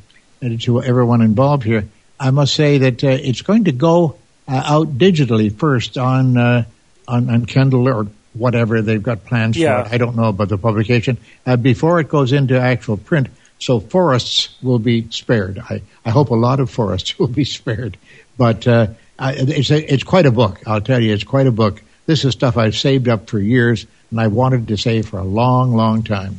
[0.42, 4.16] to everyone involved here, I must say that uh, it's going to go
[4.48, 6.64] uh, out digitally first on, uh,
[7.08, 9.84] on on Kindle or whatever they've got plans yeah.
[9.84, 9.94] for.
[9.94, 13.28] I don't know about the publication uh, before it goes into actual print.
[13.60, 15.60] So forests will be spared.
[15.60, 17.98] I, I hope a lot of forests will be spared.
[18.38, 18.88] But uh,
[19.20, 20.62] it's a, it's quite a book.
[20.68, 21.82] I'll tell you, it's quite a book.
[22.06, 25.24] This is stuff I've saved up for years, and I wanted to say for a
[25.24, 26.38] long, long time.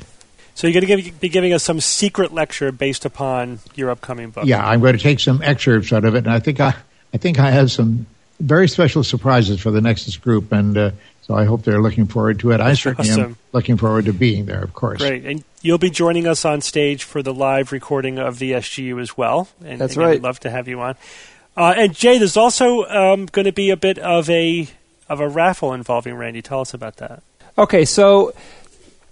[0.55, 4.31] So you're going to give, be giving us some secret lecture based upon your upcoming
[4.31, 4.47] book.
[4.47, 6.75] Yeah, I'm going to take some excerpts out of it, and I think I,
[7.13, 8.07] I think I have some
[8.41, 10.91] very special surprises for the Nexus group, and uh,
[11.23, 12.61] so I hope they're looking forward to it.
[12.61, 13.23] I certainly awesome.
[13.23, 14.99] am looking forward to being there, of course.
[14.99, 15.25] Great.
[15.25, 19.17] And you'll be joining us on stage for the live recording of the SGU as
[19.17, 19.49] well.
[19.65, 20.17] And That's again, right.
[20.17, 20.95] I'd love to have you on.
[21.57, 24.69] Uh, and Jay, there's also um, going to be a bit of a
[25.09, 26.43] of a raffle involving Randi.
[26.43, 27.23] Tell us about that.
[27.57, 28.35] Okay, so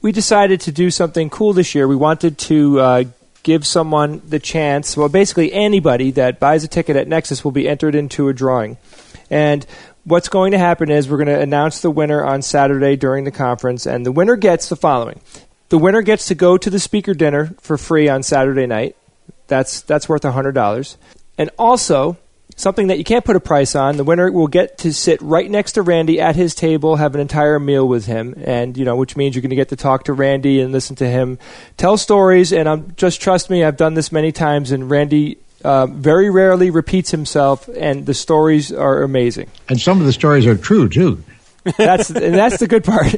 [0.03, 1.89] we decided to do something cool this year.
[1.89, 3.05] We wanted to uh,
[3.43, 4.97] give someone the chance.
[4.97, 8.77] Well, basically anybody that buys a ticket at Nexus will be entered into a drawing,
[9.31, 9.67] and
[10.05, 13.31] what's going to happen is we're going to announce the winner on Saturday during the
[13.31, 15.21] conference, and the winner gets the following:
[15.69, 18.97] the winner gets to go to the speaker dinner for free on Saturday night.
[19.47, 20.97] That's that's worth hundred dollars,
[21.39, 22.17] and also
[22.57, 23.97] something that you can't put a price on.
[23.97, 27.21] The winner will get to sit right next to Randi at his table, have an
[27.21, 30.05] entire meal with him, and you know, which means you're going to get to talk
[30.05, 31.39] to Randi and listen to him
[31.77, 32.53] tell stories.
[32.53, 35.39] And I'm just trust me, I've done this many times, and Randi.
[35.65, 39.49] Uh, very rarely repeats himself, and the stories are amazing.
[39.69, 41.25] And some of the stories are true too.
[41.79, 43.15] that's and that's the good part.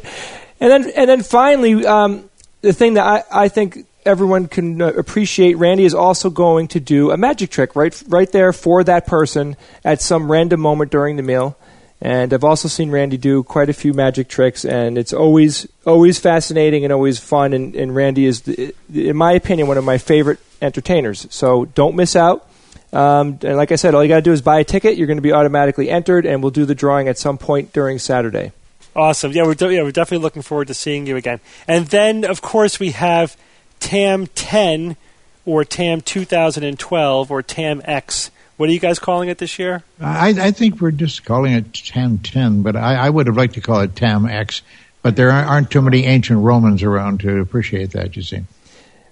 [0.61, 2.31] And then and then finally, um,
[2.63, 7.11] the thing that I, I think everyone can appreciate Randi is also going to do
[7.11, 11.23] a magic trick right right there for that person at some random moment during the
[11.23, 11.59] meal.
[12.01, 16.19] And I've also seen Randi do quite a few magic tricks, and it's always always
[16.19, 17.53] fascinating and always fun.
[17.53, 18.47] And, and Randi is,
[18.93, 21.27] in my opinion, one of my favorite entertainers.
[21.31, 22.49] So don't miss out.
[22.93, 24.97] Um, and like I said, all you got to do is buy a ticket.
[24.97, 27.99] You're going to be automatically entered, and we'll do the drawing at some point during
[27.99, 28.53] Saturday.
[28.95, 29.33] Awesome.
[29.33, 31.41] Yeah, we're de- yeah we're definitely looking forward to seeing you again.
[31.69, 33.37] And then, of course, we have
[33.81, 34.97] TAM 10
[35.45, 38.31] or TAM 2012 or TAM X.
[38.57, 39.83] What are you guys calling it this year?
[40.01, 43.55] I, I think we're just calling it TAM 10, but I, I, would have liked
[43.55, 44.63] to call it TAM X.
[45.03, 48.45] But there aren't too many ancient Romans around to appreciate that, you see.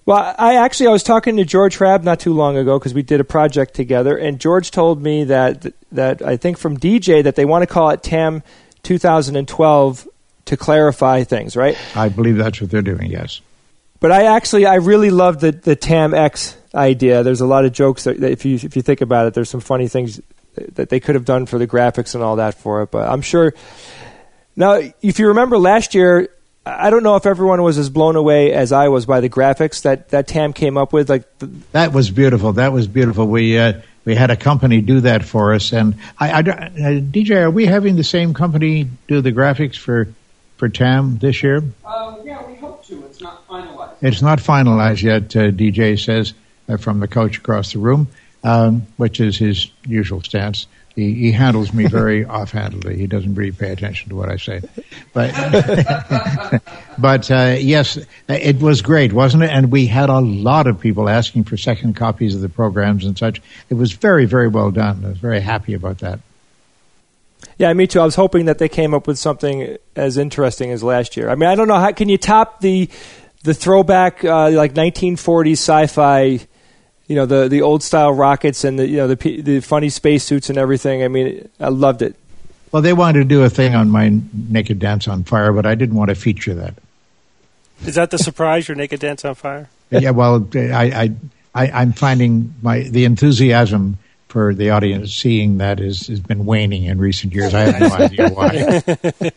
[0.07, 3.03] Well, I actually I was talking to George Hrab not too long ago because we
[3.03, 7.37] did a project together, and George told me that that I think from DJ that
[7.37, 8.43] they want to call it TAM
[8.83, 10.09] 2012
[10.47, 11.79] to clarify things, right?
[11.97, 13.11] I believe that's what they're doing.
[13.11, 13.41] Yes.
[14.05, 17.23] But I actually I really love the the TAM X idea.
[17.23, 19.49] There's a lot of jokes that, that if you if you think about it, there's
[19.49, 20.21] some funny things
[20.75, 22.91] that they could have done for the graphics and all that for it.
[22.91, 23.55] But I'm sure.
[24.57, 26.29] Now, if you remember last year,
[26.67, 29.85] I don't know if everyone was as blown away as I was by the graphics
[29.85, 31.09] that that Tam came up with.
[31.09, 32.53] Like the, that was beautiful.
[32.53, 33.27] That was beautiful.
[33.27, 37.45] We uh, we had a company do that for us, and I, I, uh, DJ,
[37.45, 40.09] are we having the same company do the graphics for
[40.59, 41.63] for Tam this year?
[41.87, 43.03] Uh, yeah, we hope to.
[43.07, 43.94] It's not finalized.
[44.05, 45.35] It's not finalized yet.
[45.35, 46.35] Uh, DJ says
[46.69, 48.09] uh, from the coach across the room,
[48.43, 50.67] um, which is his usual stance.
[50.95, 52.99] He, he handles me very offhandedly.
[52.99, 54.61] He doesn't really pay attention to what I say.
[55.15, 55.33] But,
[56.99, 57.99] but uh, yes,
[58.29, 59.51] it was great, wasn't it?
[59.51, 63.17] And we had a lot of people asking for second copies of the programs and
[63.17, 63.41] such.
[63.71, 65.03] It was very, very well done.
[65.03, 66.21] I was very happy about that.
[67.57, 68.01] Yeah, me too.
[68.01, 71.31] I was hoping that they came up with something as interesting as last year.
[71.31, 72.91] I mean, I don't know how can you top the
[73.45, 76.41] the throwback uh, like 1940s sci-fi
[77.07, 80.49] you know the the old style rockets and the you know the the funny spacesuits
[80.49, 81.03] and everything.
[81.03, 82.17] I mean, I loved it.
[82.73, 85.75] Well, they wanted to do a thing on my Naked Dance on Fire, but I
[85.75, 86.75] didn't want to feature that.
[87.87, 88.67] Is that the surprise?
[88.67, 89.69] Your Naked Dance on Fire?
[89.91, 90.11] yeah.
[90.11, 91.11] Well, I,
[91.55, 96.47] I, I am finding my the enthusiasm for the audience seeing that is has been
[96.47, 97.55] waning in recent years.
[97.55, 98.83] I have no idea why.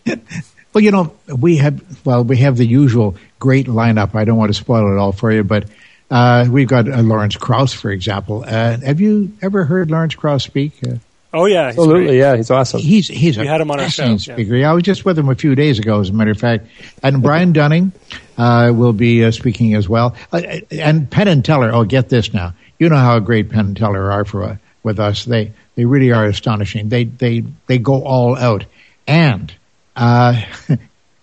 [0.78, 4.14] well, you know, we have well, we have the usual great lineup.
[4.14, 5.66] I don't want to spoil it all for you, but
[6.12, 8.44] uh, we've got uh, Lawrence Krauss, for example.
[8.46, 10.74] Uh, have you ever heard Lawrence Krauss speak?
[10.88, 10.98] Uh,
[11.34, 12.06] oh yeah, absolutely.
[12.06, 12.20] Great.
[12.20, 12.80] Yeah, he's awesome.
[12.80, 14.18] He's he's we a had him on our show.
[14.18, 14.56] Speaker.
[14.56, 14.70] Yeah.
[14.70, 16.68] I was just with him a few days ago, as a matter of fact.
[17.02, 17.92] And Brian Dunning
[18.38, 20.16] uh, will be uh, speaking as well.
[20.32, 21.72] and Penn and Teller.
[21.74, 22.54] Oh, get this now.
[22.78, 25.26] You know how great Penn and Teller are for with us.
[25.26, 26.90] They they really are astonishing.
[26.90, 28.66] They they they go all out.
[29.08, 29.52] And
[29.98, 30.42] Uh,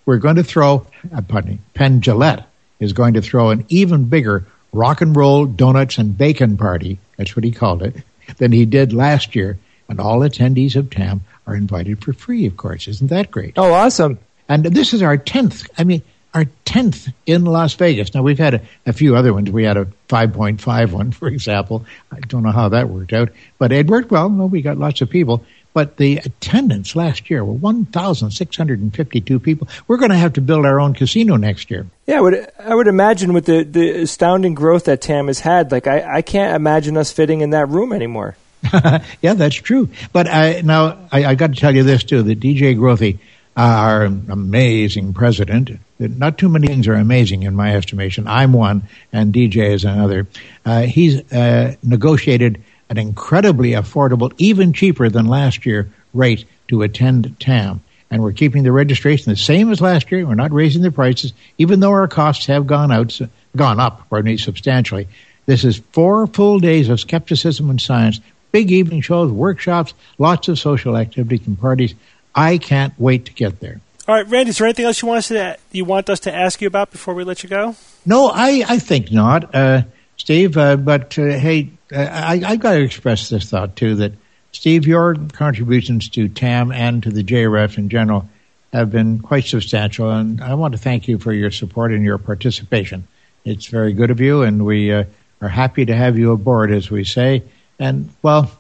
[0.07, 0.87] we're going to throw.
[1.15, 1.59] Uh, pardon me.
[1.73, 2.45] Penn Jillette
[2.81, 7.35] is going to throw an even bigger rock and roll donuts and bacon party, that's
[7.37, 7.97] what he called it,
[8.37, 9.59] than he did last year.
[9.89, 12.89] And all attendees of TAM are invited for free, of course.
[12.89, 13.55] Isn't that great?
[13.57, 14.19] Oh, awesome.
[14.49, 16.03] And this is our 10th, I mean,
[16.33, 18.13] our 10th in Las Vegas.
[18.13, 19.51] Now, we've had a, a, few other ones.
[19.51, 21.85] We had a 5.5 one, for example.
[22.11, 24.29] I don't know how that worked out, but it worked well.
[24.29, 25.45] well we got lots of people.
[25.75, 29.69] But the attendance last year were 1,652 people.
[29.89, 31.87] We're going to have to build our own casino next year.
[32.07, 35.73] Yeah, I would, I would imagine with the, the astounding growth that TAM has had,
[35.73, 38.37] like I, I can't imagine us fitting in that room anymore.
[39.21, 39.89] yeah, that's true.
[40.13, 43.19] But I, now I, I got to tell you this too: that DJ Grothe,
[43.57, 48.27] uh, our amazing president, not too many things are amazing in my estimation.
[48.27, 50.27] I'm one, and DJ is another.
[50.65, 52.63] Uh, he's uh, negotiated
[52.99, 57.83] an incredibly affordable, even cheaper than last year rate to attend TAM.
[58.11, 60.27] And we're keeping the registration the same as last year.
[60.27, 63.19] We're not raising the prices, even though our costs have gone out,
[63.57, 65.09] gone up, pardon me, substantially.
[65.47, 68.21] This is four full days of skepticism and science
[68.53, 71.93] big evening shows, workshops, lots of social activities and parties.
[72.37, 73.81] I can't wait to get there.
[74.07, 76.33] All right, Randi, is there anything else you want us to you want us to
[76.33, 77.75] ask you about before we let you go?
[78.07, 79.83] No, I, I think not, uh,
[80.19, 80.57] Steve.
[80.57, 84.13] Uh, but uh, hey, I, I've got to express this thought too that
[84.53, 88.29] Steve, your contributions to TAM and to the JRF in general
[88.73, 92.19] have been quite substantial, and I want to thank you for your support and your
[92.19, 93.07] participation.
[93.45, 95.05] It's very good of you, and we uh,
[95.41, 97.43] are happy to have you aboard, as we say.
[97.79, 98.51] And well,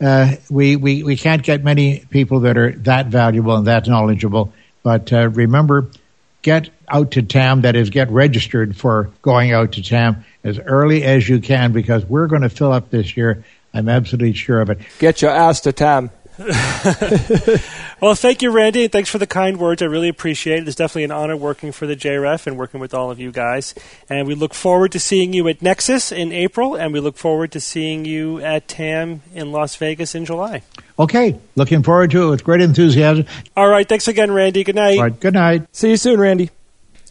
[0.00, 4.52] uh, we, we we can't get many people that are that valuable and that knowledgeable.
[4.82, 5.88] But uh, remember,
[6.42, 7.62] get out to TAM.
[7.62, 12.04] That is, get registered for going out to TAM as early as you can because
[12.04, 14.78] we're going to fill up this year I'm absolutely sure of it.
[15.00, 16.10] Get your ass to Tam.
[18.00, 19.82] well, thank you, Randi, thanks for the kind words.
[19.82, 20.66] I really appreciate it.
[20.66, 23.74] It's definitely an honor working for the JRF and working with all of you guys.
[24.08, 27.52] And we look forward to seeing you at Nexus in April, and we look forward
[27.52, 30.62] to seeing you at TAM in Las Vegas in July.
[30.98, 33.26] Okay, looking forward to it with great enthusiasm.
[33.56, 34.64] All right, thanks again, Randi.
[34.64, 34.98] Good night.
[34.98, 35.68] All right, good night.
[35.72, 36.50] See you soon, Randi.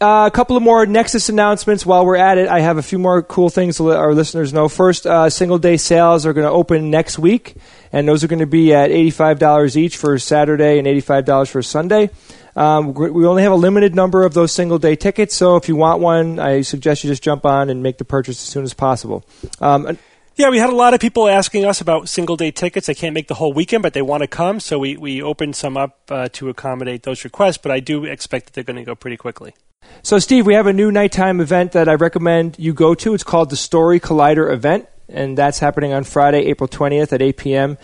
[0.00, 2.48] Uh, a couple of more NECSS announcements while we're at it.
[2.48, 4.68] I have a few more cool things to let our listeners know.
[4.68, 7.54] First, uh, single day sales are going to open next week,
[7.92, 12.10] and those are going to be at $85 each for Saturday and $85 for Sunday.
[12.56, 15.76] Um, we only have a limited number of those single day tickets, so if you
[15.76, 18.74] want one, I suggest you just jump on and make the purchase as soon as
[18.74, 19.24] possible.
[19.60, 19.96] Um,
[20.36, 22.86] yeah, we had a lot of people asking us about single day tickets.
[22.86, 25.54] They can't make the whole weekend, but they want to come, so we, we opened
[25.54, 28.84] some up uh, to accommodate those requests, but I do expect that they're going to
[28.84, 29.54] go pretty quickly.
[30.02, 33.14] So, Steve, we have a new nighttime event that I recommend you go to.
[33.14, 37.36] It's called the Story Collider event, and that's happening on Friday, April 20th at 8
[37.36, 37.78] p.m.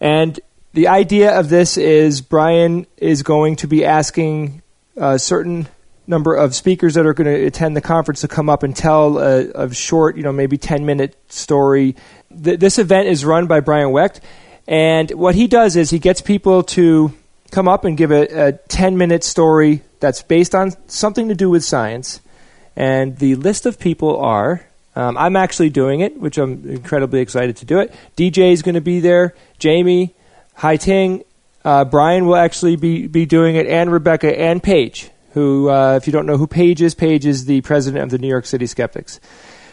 [0.00, 0.38] And
[0.72, 4.62] the idea of this is Brian is going to be asking
[4.96, 5.68] a certain
[6.06, 9.18] number of speakers that are going to attend the conference to come up and tell
[9.18, 11.96] a, a short, you know, maybe 10 minute story.
[12.42, 14.20] Th- this event is run by Brian Wecht,
[14.66, 17.12] and what he does is he gets people to
[17.50, 21.50] come up and give a, a 10 minute story that's based on something to do
[21.50, 22.20] with science.
[22.76, 27.56] And the list of people are um, I'm actually doing it, which I'm incredibly excited
[27.58, 27.92] to do it.
[28.16, 30.14] DJ is going to be there, Jamie,
[30.54, 31.24] Hai Ting,
[31.64, 36.06] uh, Brian will actually be, be doing it, and Rebecca and Paige, who, uh, if
[36.06, 38.66] you don't know who Paige is, Paige is the president of the New York City
[38.66, 39.20] Skeptics.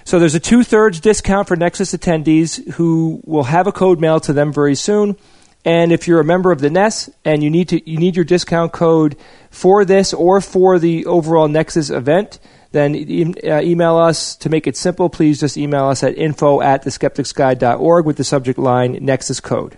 [0.03, 4.24] So there's a two thirds discount for NECSS attendees who will have a code mailed
[4.24, 5.16] to them very soon.
[5.64, 8.26] And if you're a member of the NES and you need to you need your
[8.26, 9.16] discount code
[9.51, 12.39] for this or for the overall NECSS event,
[12.72, 15.09] then e- uh, email us to make it simple.
[15.09, 19.78] Please just email us at info at theskepticsguide.org with the subject line NECSS code.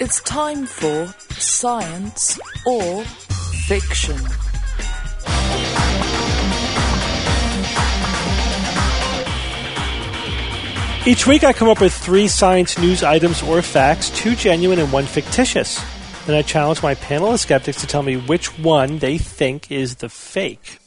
[0.00, 1.06] It's time for
[1.40, 3.02] science or
[3.66, 4.16] fiction.
[11.04, 14.92] Each week, I come up with three science news items or facts, two genuine and
[14.92, 15.84] one fictitious.
[16.26, 19.96] Then I challenge my panel of skeptics to tell me which one they think is
[19.96, 20.78] the fake.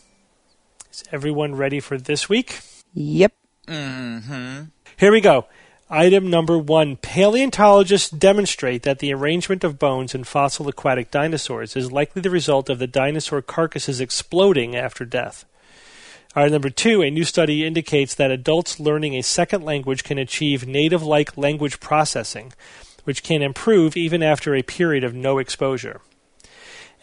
[0.89, 2.62] Is everyone ready for this week?
[2.93, 3.34] Yep.
[3.68, 4.64] Mm-hmm.
[4.95, 5.47] Here we go.
[5.93, 11.91] Item number one Paleontologists demonstrate that the arrangement of bones in fossil aquatic dinosaurs is
[11.91, 15.43] likely the result of the dinosaur carcasses exploding after death.
[16.33, 20.65] Item number two, a new study indicates that adults learning a second language can achieve
[20.65, 22.53] native like language processing,
[23.03, 25.99] which can improve even after a period of no exposure.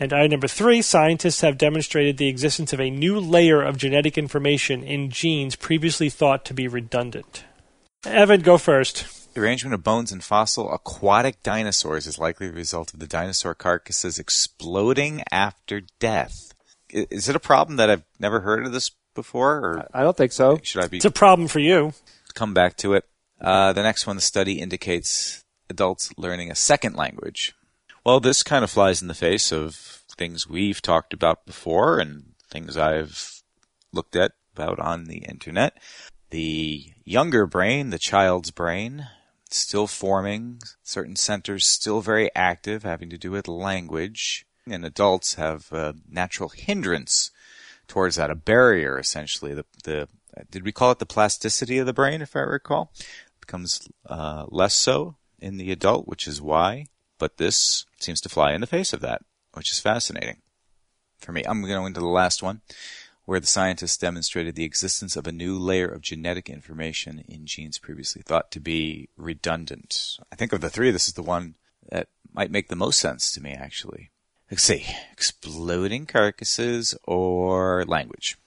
[0.00, 4.16] And item number three, scientists have demonstrated the existence of a new layer of genetic
[4.16, 7.44] information in genes previously thought to be redundant.
[8.04, 9.34] Evan, go first.
[9.34, 13.54] The arrangement of bones in fossil aquatic dinosaurs is likely the result of the dinosaur
[13.54, 16.52] carcasses exploding after death.
[16.90, 19.56] Is it a problem that I've never heard of this before?
[19.58, 20.58] Or I don't think so.
[20.62, 20.96] Should I be?
[20.98, 21.92] It's a problem for you.
[22.34, 23.04] Come back to it.
[23.40, 27.54] Uh, the next one, the study indicates adults learning a second language.
[28.04, 29.74] Well, this kind of flies in the face of
[30.16, 33.42] things we've talked about before and things I've
[33.92, 35.78] looked at about on the internet.
[36.30, 39.08] The younger brain, the child's brain,
[39.50, 45.72] still forming, certain centers still very active, having to do with language, and adults have
[45.72, 47.30] a natural hindrance
[47.86, 49.54] towards that, a barrier essentially.
[49.54, 50.08] The, the
[50.50, 52.92] did we call it the plasticity of the brain, if I recall?
[52.98, 56.86] It becomes uh, less so in the adult, which is why.
[57.18, 59.22] But this seems to fly in the face of that,
[59.54, 60.42] which is fascinating
[61.18, 61.42] for me.
[61.44, 62.60] I'm going into the last one,
[63.28, 67.78] where the scientists demonstrated the existence of a new layer of genetic information in genes
[67.78, 70.16] previously thought to be redundant.
[70.32, 71.54] I think of the three, this is the one
[71.90, 74.10] that might make the most sense to me, actually.
[74.50, 78.38] Let's see, exploding carcasses or language.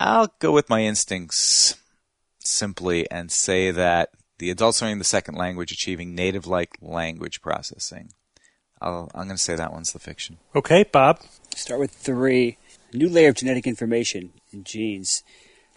[0.00, 1.76] I'll go with my instincts
[2.40, 4.08] simply and say that
[4.42, 8.12] The adults learning the second language achieving native-like language processing.
[8.80, 10.38] I'll, I'm going to say that one's the fiction.
[10.56, 11.20] Okay, Bob.
[11.54, 12.58] Start with three.
[12.92, 15.22] A new layer of genetic information in genes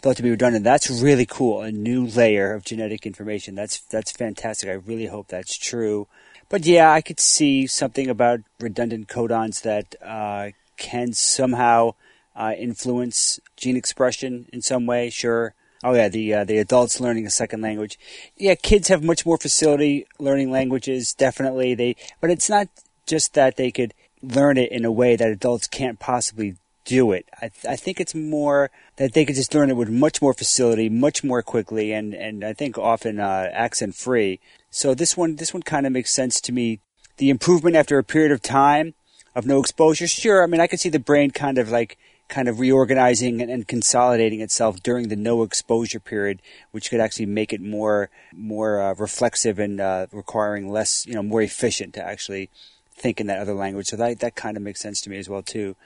[0.02, 0.64] thought to be redundant.
[0.64, 1.62] That's really cool.
[1.62, 3.54] A new layer of genetic information.
[3.54, 4.68] That's that's fantastic.
[4.68, 6.08] I really hope that's true.
[6.48, 11.94] But yeah, I could see something about redundant codons that uh, can somehow
[12.36, 15.10] uh, influence gene expression in some way.
[15.10, 15.54] Sure.
[15.82, 17.98] Oh yeah, the uh, the adults learning a second language.
[18.36, 21.14] Yeah, kids have much more facility learning languages.
[21.14, 21.96] Definitely, they.
[22.20, 22.68] But it's not
[23.06, 26.56] just that they could learn it in a way that adults can't possibly
[26.86, 27.28] do it.
[27.42, 30.32] I, th- I think it's more that they could just learn it with much more
[30.32, 34.40] facility, much more quickly, and, and I think often uh, accent free.
[34.70, 36.80] So this one this one kind of makes sense to me.
[37.18, 38.94] The improvement after a period of time
[39.34, 40.42] of no exposure, sure.
[40.42, 43.68] I mean, I could see the brain kind of like kind of reorganizing and, and
[43.68, 48.94] consolidating itself during the no exposure period, which could actually make it more more uh,
[48.94, 52.50] reflexive and uh, requiring less, you know, more efficient to actually
[52.90, 53.86] think in that other language.
[53.86, 55.76] So that that kind of makes sense to me as well too.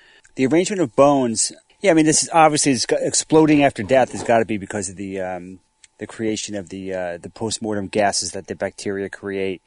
[0.41, 1.53] The arrangement of bones.
[1.83, 4.97] Yeah, I mean, this is obviously exploding after death has got to be because of
[4.97, 5.61] the um,
[5.99, 9.61] the creation of the uh, the postmortem gases that the bacteria create.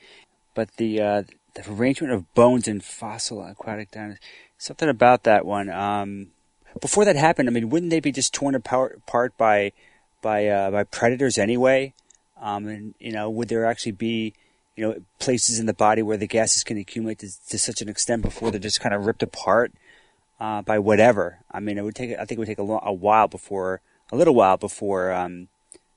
[0.56, 4.20] But the uh, the arrangement of bones in fossil aquatic dinosaurs,
[4.58, 5.70] something about that one.
[5.70, 6.30] Um,
[6.82, 9.74] before that happened, I mean, wouldn't they be just torn apart, apart by
[10.24, 11.94] by uh, by predators anyway?
[12.42, 14.34] Um, and you know, would there actually be
[14.76, 17.90] you know places in the body where the gases can accumulate to, to such an
[17.90, 19.72] extent before they're just kind of ripped apart?
[20.44, 21.40] Uh, by whatever.
[21.50, 22.12] I mean, it would take.
[22.12, 23.80] I think it would take a, a while before,
[24.12, 25.48] a little while before um,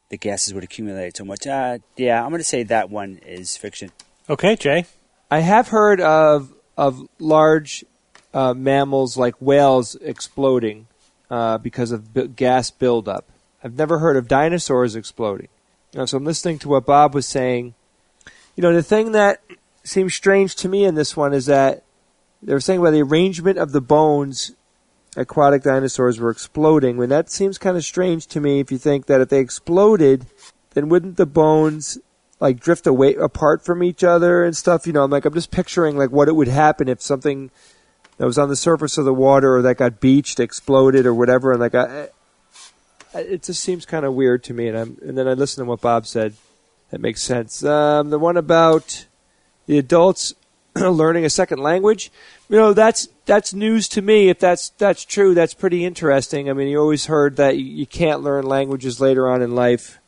[0.09, 1.49] the gases would accumulate so much.
[1.49, 3.91] Uh, yeah, I'm going to say that one is fiction.
[4.31, 4.87] Okay, Jay.
[5.33, 7.85] I have heard of of large
[8.33, 10.87] uh, mammals like whales exploding
[11.29, 13.29] uh, because of b- gas buildup.
[13.65, 15.49] I've never heard of dinosaurs exploding.
[15.93, 17.75] You know, so I'm listening to what Bob was saying.
[18.55, 19.43] You know, the thing that
[19.83, 21.83] seems strange to me in this one is that
[22.47, 24.53] they were saying about the arrangement of the bones
[25.17, 26.97] aquatic dinosaurs were exploding.
[26.97, 30.27] When that seems kind of strange to me if you think that if they exploded,
[30.75, 31.99] then wouldn't the bones
[32.39, 34.87] like drift away apart from each other and stuff?
[34.87, 37.51] You know, I'm like I'm just picturing like what it would happen if something
[38.19, 41.53] that was on the surface of the water or that got beached exploded or whatever
[41.53, 42.09] and like I,
[43.15, 45.69] it just seems kind of weird to me and I'm and then I listen to
[45.69, 46.35] what Bob said.
[46.91, 47.65] That makes sense.
[47.65, 49.07] Um, the one about
[49.67, 50.35] the adults
[50.91, 52.11] learning a second language.
[52.49, 54.29] You know, that's that's news to me.
[54.29, 56.51] If that's that's true, that's pretty interesting.
[56.51, 59.99] I mean, you always heard that you can't learn languages later on in life.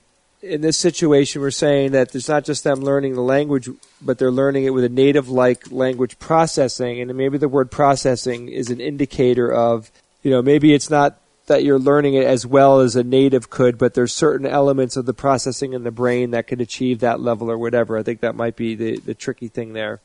[0.41, 3.69] In this situation, we're saying that there's not just them learning the language,
[4.01, 8.71] but they're learning it with a native-like language processing, and maybe the word processing is
[8.71, 9.91] an indicator of,
[10.23, 13.79] you know, maybe it's not that you're learning it as well as a native could,
[13.79, 17.51] but there's certain elements of the processing in the brain that could achieve that level
[17.51, 17.99] or whatever.
[17.99, 20.01] I think that might be the, the tricky thing there.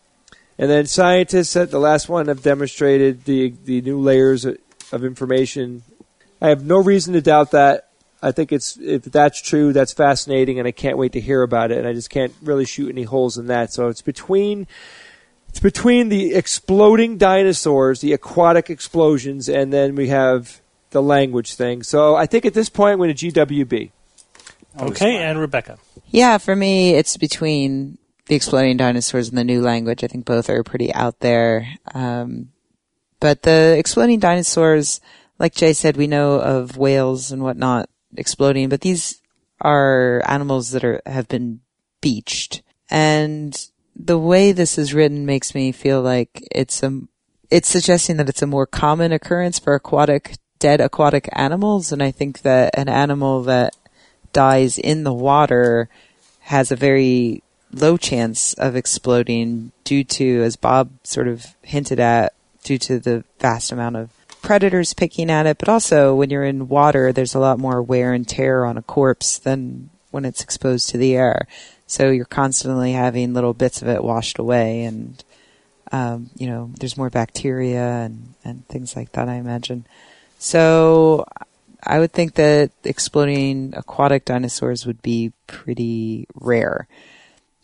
[0.57, 5.83] And then scientists at the last one have demonstrated the the new layers of information.
[6.41, 7.89] I have no reason to doubt that.
[8.21, 11.71] I think it's if that's true, that's fascinating, and I can't wait to hear about
[11.71, 11.79] it.
[11.79, 13.73] And I just can't really shoot any holes in that.
[13.73, 14.67] So it's between
[15.49, 21.83] it's between the exploding dinosaurs, the aquatic explosions, and then we have the language thing.
[21.83, 23.91] So I think at this point, I'm going to GWB.
[24.79, 25.77] Okay, and Rebecca.
[26.07, 27.97] Yeah, for me, it's between
[28.27, 30.03] the exploding dinosaurs and the new language.
[30.03, 31.67] I think both are pretty out there.
[31.93, 32.49] Um,
[33.19, 35.01] but the exploding dinosaurs,
[35.39, 39.21] like Jay said, we know of whales and whatnot exploding, but these
[39.61, 41.61] are animals that are have been
[42.01, 47.01] beached, and the way this is written makes me feel like it's a
[47.49, 52.11] it's suggesting that it's a more common occurrence for aquatic dead aquatic animals, and I
[52.11, 53.75] think that an animal that
[54.33, 55.89] dies in the water
[56.39, 57.42] has a very
[57.73, 62.33] low chance of exploding due to, as Bob sort of hinted at,
[62.63, 64.09] due to the vast amount of
[64.41, 65.57] predators picking at it.
[65.57, 68.81] But also, when you're in water, there's a lot more wear and tear on a
[68.81, 71.47] corpse than when it's exposed to the air.
[71.87, 75.23] So you're constantly having little bits of it washed away, and
[75.91, 79.27] um, you know, there's more bacteria and and things like that.
[79.29, 79.85] I imagine.
[80.39, 81.25] So
[81.83, 86.87] I would think that exploding aquatic dinosaurs would be pretty rare.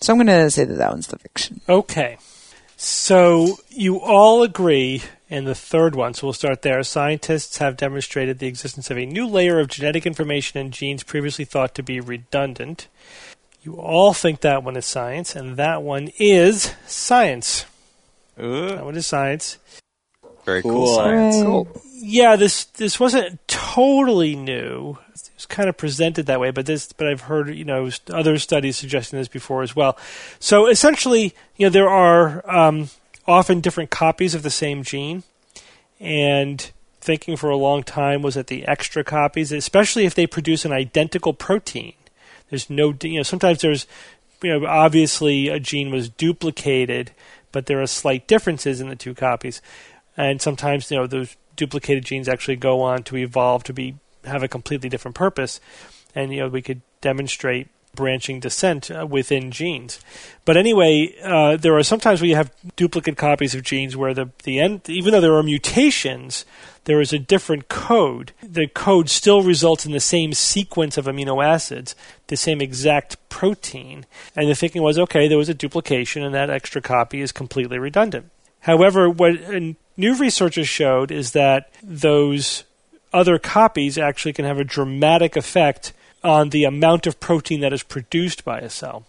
[0.02, 1.62] So I'm going to say that that one's the fiction.
[1.68, 2.18] Okay.
[2.78, 6.82] So you all agree in the third one, so we'll start there.
[6.84, 11.44] Scientists have demonstrated the existence of a new layer of genetic information in genes previously
[11.46, 12.88] thought to be redundant.
[13.62, 17.66] You all think that one is science, and that one is science.
[18.40, 19.58] Uh, That one is science.
[20.46, 20.96] very cool, Cool.
[20.96, 21.36] science.
[21.36, 21.82] Cool.
[21.96, 24.98] Yeah, this this wasn't totally new.
[25.40, 28.76] It's kind of presented that way, but this, but I've heard you know other studies
[28.76, 29.98] suggesting this before as well.
[30.38, 32.90] So essentially, you know, there are um,
[33.26, 35.24] often different copies of the same gene,
[35.98, 40.66] and thinking for a long time was that the extra copies, especially if they produce
[40.66, 41.94] an identical protein,
[42.49, 43.88] there's no, you know, sometimes there's,
[44.44, 47.11] you know, obviously a gene was duplicated,
[47.53, 49.61] but there are slight differences in the two copies,
[50.18, 53.95] and sometimes you know those duplicated genes actually go on to evolve to be
[54.26, 55.60] have a completely different purpose,
[56.16, 60.00] and you know we could demonstrate branching descent uh, within genes.
[60.46, 64.60] But anyway, uh, there are sometimes you have duplicate copies of genes where the the
[64.60, 66.46] end, even though there are mutations,
[66.86, 68.32] there is a different code.
[68.41, 71.96] The code still results in the same sequence of amino acids,
[72.28, 74.06] the same exact protein.
[74.36, 77.80] And the thinking was, okay, there was a duplication, and that extra copy is completely
[77.80, 78.32] redundant.
[78.62, 79.34] However, what
[79.98, 82.66] new research has showed is that those
[83.14, 87.84] other copies actually can have a dramatic effect on the amount of protein that is
[87.84, 89.06] produced by a cell.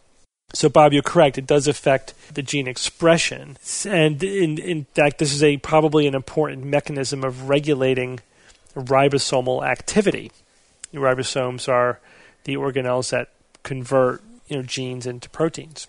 [0.53, 1.39] So, Bob, you're correct.
[1.39, 3.57] It does affect the gene expression,
[3.87, 8.21] and in, in fact, this is a probably an important mechanism of regulating
[8.75, 10.33] ribosomal activity.
[10.93, 12.01] Ribosomes are
[12.45, 13.29] the organelles that
[13.63, 15.87] convert you know, genes into proteins.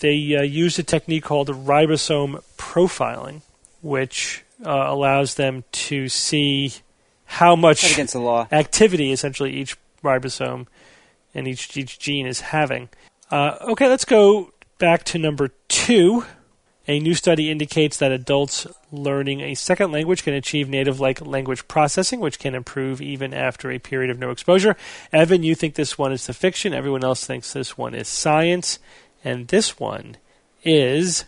[0.00, 3.40] They uh, use a technique called ribosome profiling,
[3.80, 6.74] which uh, allows them to see
[7.26, 8.48] how much against the law.
[8.50, 10.66] activity essentially each ribosome
[11.34, 12.88] and each, each gene is having.
[13.30, 16.24] Uh, okay, let's go back to number two.
[16.88, 21.66] A new study indicates that adults learning a second language can achieve native like language
[21.66, 24.76] processing, which can improve even after a period of no exposure.
[25.12, 26.72] Evan, you think this one is the fiction.
[26.72, 28.78] Everyone else thinks this one is science.
[29.24, 30.16] And this one
[30.62, 31.24] is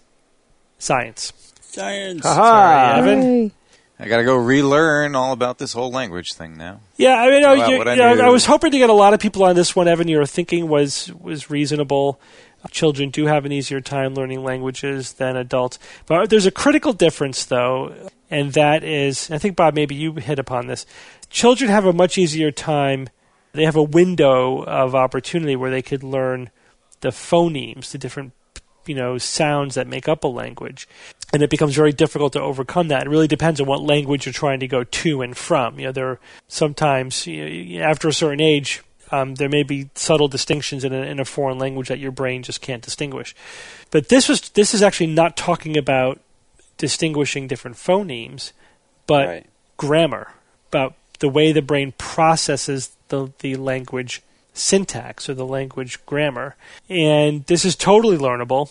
[0.79, 1.33] science.
[1.61, 2.23] Science.
[2.23, 3.53] Sorry, Evan.
[4.01, 6.81] I got to go relearn all about this whole language thing now.
[6.97, 8.27] Yeah, I mean, you, you I know.
[8.27, 9.89] I was hoping to get a lot of people on this one.
[9.89, 12.21] Evan, your thinking was was reasonable.
[12.71, 17.45] Children do have an easier time learning languages than adults, but there's a critical difference,
[17.45, 17.95] though,
[18.31, 20.85] and that is, I think Bob, maybe you hit upon this.
[21.31, 23.09] Children have a much easier time.
[23.53, 26.51] They have a window of opportunity where they could learn
[27.01, 28.33] the phonemes, the different
[28.87, 30.89] you know sounds that make up a language
[31.33, 33.07] and it becomes very difficult to overcome that.
[33.07, 35.79] It really depends on what language you're trying to go to and from.
[35.79, 39.91] You know, there are sometimes you know, after a certain age, um, there may be
[39.95, 43.35] subtle distinctions in a, in a foreign language that your brain just can't distinguish.
[43.91, 46.21] But this was this is actually not talking about
[46.77, 48.53] distinguishing different phonemes,
[49.07, 49.47] but Right.
[49.77, 50.33] grammar,
[50.69, 54.23] about the way the brain processes the the language
[54.55, 56.57] syntax or the language grammar.
[56.89, 58.71] And this is totally learnable.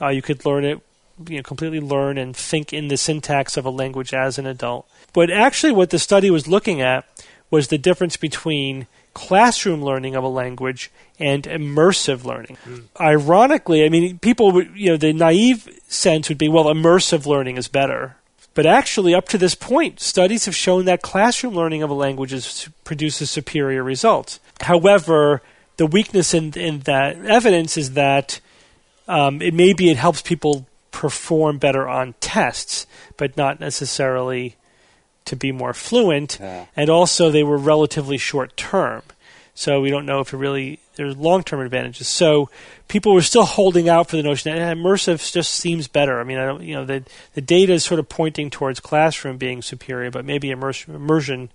[0.00, 0.80] Uh, you could learn it,
[1.28, 4.88] you know, completely learn and think in the syntax of a language as an adult.
[5.12, 7.06] But actually, what the study was looking at
[7.50, 12.58] was the difference between classroom learning of a language and immersive learning.
[13.00, 17.56] Ironically, I mean, people, would, you know, the naive sense would be, well, immersive learning
[17.56, 18.16] is better.
[18.52, 22.32] But actually, up to this point, studies have shown that classroom learning of a language
[22.32, 24.40] is, produces superior results.
[24.60, 25.42] However,
[25.76, 28.40] the weakness in, in that evidence is that
[29.08, 30.66] um, it maybe it helps people
[30.96, 32.86] perform better on tests,
[33.18, 34.56] but not necessarily
[35.26, 36.38] to be more fluent.
[36.40, 36.64] Yeah.
[36.74, 39.02] And also, they were relatively short term,
[39.54, 42.08] so we don't know if it really there's long term advantages.
[42.08, 42.48] So
[42.88, 46.18] people were still holding out for the notion that eh, immersive just seems better.
[46.18, 47.04] I mean, I don't, you know, the
[47.34, 51.50] the data is sort of pointing towards classroom being superior, but maybe immersion, immersion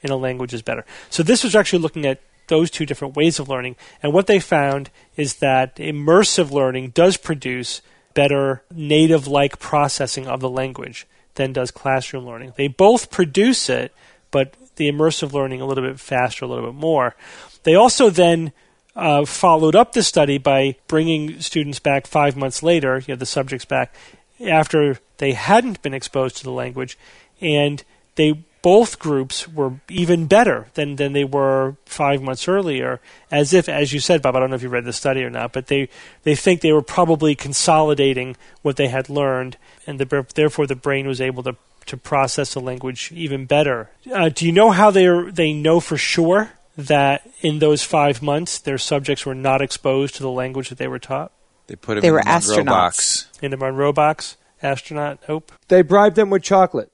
[0.00, 0.86] in a language is better.
[1.10, 4.40] So this was actually looking at those two different ways of learning, and what they
[4.40, 7.82] found is that immersive learning does produce
[8.18, 12.52] better native-like processing of the language than does classroom learning.
[12.56, 13.94] They both produce it,
[14.32, 17.14] but the immersive learning a little bit faster, a little bit more.
[17.62, 18.52] They also then
[18.96, 23.24] uh, followed up the study by bringing students back five months later, you know, the
[23.24, 23.94] subjects back
[24.44, 26.98] after they hadn't been exposed to the language,
[27.40, 27.84] and
[28.16, 33.00] they both groups were even better than, than they were five months earlier.
[33.30, 35.30] As if, as you said, Bob, I don't know if you read the study or
[35.30, 35.88] not, but they,
[36.24, 39.56] they think they were probably consolidating what they had learned,
[39.86, 41.56] and the, therefore the brain was able to,
[41.86, 43.90] to process the language even better.
[44.12, 48.58] Uh, do you know how they they know for sure that in those five months
[48.58, 51.32] their subjects were not exposed to the language that they were taught?
[51.66, 52.66] They put him They in were the Monroe astronauts.
[52.66, 53.28] box.
[53.40, 55.52] In the Monroe box, astronaut, hope.
[55.68, 56.90] They bribed them with chocolate.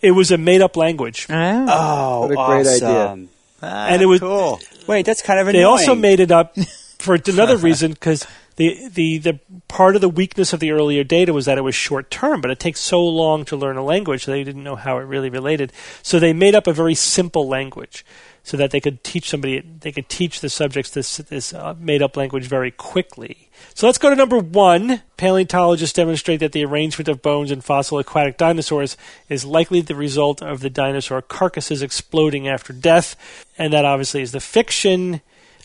[0.00, 1.26] It was a made up language.
[1.30, 3.26] Oh, What a great idea.
[3.62, 4.60] Ah, And it was- cool.
[4.86, 5.60] Wait, that's kind of annoying.
[5.60, 6.54] They also made it up
[6.98, 8.26] for another reason because
[8.56, 9.38] the, the the
[9.68, 12.50] part of the weakness of the earlier data was that it was short term, but
[12.50, 15.28] it takes so long to learn a language, so they didn't know how it really
[15.30, 15.72] related.
[16.02, 18.04] So they made up a very simple language.
[18.48, 22.00] So that they could teach somebody, they could teach the subjects this, this uh, made
[22.00, 23.50] up language very quickly.
[23.74, 25.02] So let's go to number one.
[25.18, 28.96] Paleontologists demonstrate that the arrangement of bones in fossil aquatic dinosaurs
[29.28, 33.16] is likely the result of the dinosaur carcasses exploding after death,
[33.58, 35.20] and that obviously is the fiction.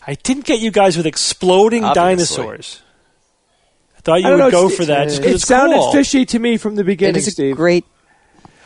[0.06, 2.36] I didn't get you guys with exploding Obviously.
[2.36, 2.82] dinosaurs.
[3.96, 5.04] I thought you I would know, go it's- for that.
[5.08, 5.92] just 'cause It it's sounded cool.
[5.92, 7.56] fishy to me from the beginning, is a Steve.
[7.56, 7.86] great,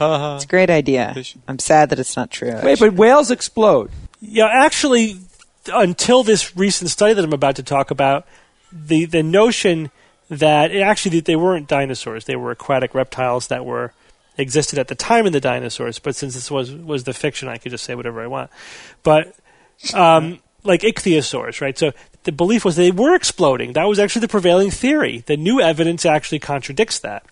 [0.00, 0.34] Uh-huh.
[0.34, 1.14] it's a great idea.
[1.46, 2.58] I'm sad that it's not true.
[2.64, 3.90] Wait, but whales explode.
[4.20, 5.16] Yeah, actually,
[5.72, 8.26] until this recent study that I'm about to talk about,
[8.72, 9.90] the the notion
[10.28, 13.92] that actually they weren't dinosaurs; they were aquatic reptiles that were
[14.36, 15.98] existed at the time of the dinosaurs.
[15.98, 18.50] But since this was was the fiction, I could just say whatever I want.
[19.02, 19.34] But
[19.94, 21.78] um, like ichthyosaurs, right?
[21.78, 21.92] So
[22.24, 23.72] the belief was they were exploding.
[23.72, 25.24] That was actually the prevailing theory.
[25.26, 27.24] The new evidence actually contradicts that.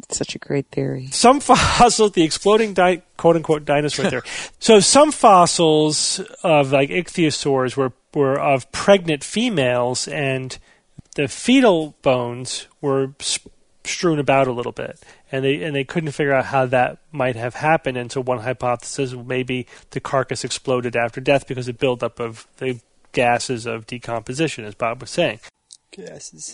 [0.00, 1.08] It's such a great theory.
[1.12, 4.22] Some fossils, the exploding di- quote unquote dinosaur theory.
[4.58, 10.58] so some fossils of like ichthyosaurs were were of pregnant females, and
[11.14, 13.48] the fetal bones were sp-
[13.84, 14.98] strewn about a little bit,
[15.30, 17.96] and they and they couldn't figure out how that might have happened.
[17.96, 22.80] And so one hypothesis maybe the carcass exploded after death because of buildup of the
[23.12, 25.40] gases of decomposition, as Bob was saying.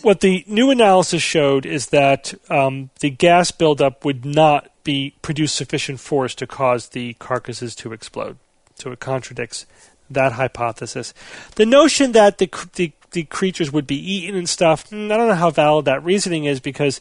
[0.03, 5.53] What the new analysis showed is that um, the gas buildup would not be produce
[5.53, 8.37] sufficient force to cause the carcasses to explode.
[8.75, 9.67] So it contradicts
[10.11, 11.13] that hypothesis.
[11.57, 15.29] The notion that the the, the creatures would be eaten and stuff, mm, I don't
[15.29, 17.01] know how valid that reasoning is because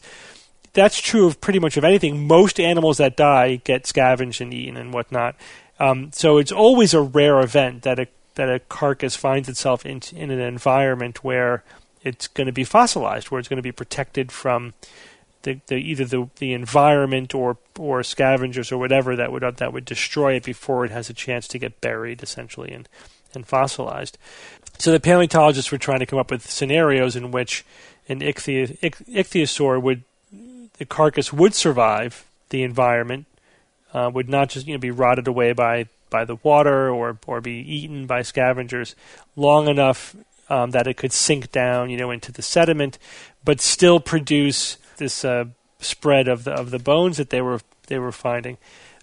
[0.72, 2.26] that's true of pretty much of anything.
[2.26, 5.34] Most animals that die get scavenged and eaten and whatnot.
[5.80, 10.00] Um, so it's always a rare event that a that a carcass finds itself in
[10.14, 11.64] in an environment where
[12.08, 14.74] it's going to be fossilized, where it's going to be protected from
[15.42, 19.84] the, the either the the environment or or scavengers or whatever that would that would
[19.84, 22.88] destroy it before it has a chance to get buried essentially and
[23.34, 24.18] and fossilized.
[24.78, 27.64] So the paleontologists were trying to come up with scenarios in which
[28.08, 30.02] an ich, ichthyosaur would
[30.78, 33.26] the carcass would survive the environment,
[33.92, 37.40] uh, would not just you know be rotted away by by the water or or
[37.40, 38.94] be eaten by scavengers
[39.36, 40.16] long enough
[40.48, 42.98] um, that it could sink down you know into the sediment,
[43.44, 45.44] but still produce this uh,
[45.78, 48.58] spread of the of the bones that they were they were finding.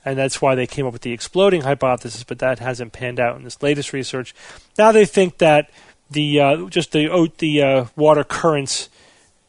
[0.08, 3.38] And that's why they came up with the exploding hypothesis, but that hasn't panned out
[3.38, 4.36] in this latest research.
[4.78, 5.72] Now they think that
[6.12, 8.90] the uh, just the oat the uh, water currents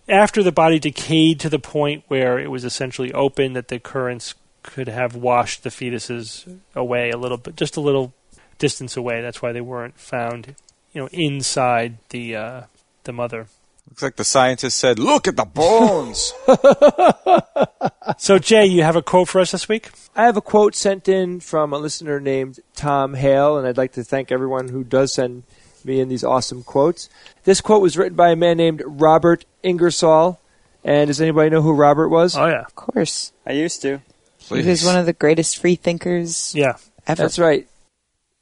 [0.09, 4.35] after the body decayed to the point where it was essentially open, that the currents
[4.63, 8.13] could have washed the fetuses away a little bit, just a little
[8.59, 9.21] distance away.
[9.21, 10.55] That's why they weren't found,
[10.97, 12.63] you know, inside the uh,
[13.05, 13.49] the mother.
[13.91, 16.33] Looks like the scientist said, "Look at the bones."
[18.19, 19.91] So, Jay, you have a quote for us this week?
[20.15, 23.93] I have a quote sent in from a listener named Tom Hale, and I'd like
[23.95, 25.43] to thank everyone who does send
[25.85, 27.11] me in these awesome quotes.
[27.43, 30.41] This quote was written by a man named Robert Ingersoll.
[30.85, 32.37] And does anybody know who Robert was?
[32.37, 33.33] Oh yeah, Of course.
[33.45, 34.01] I used to.
[34.49, 36.77] He was one of the greatest free thinkers yeah.
[37.09, 37.23] ever.
[37.23, 37.67] That's right.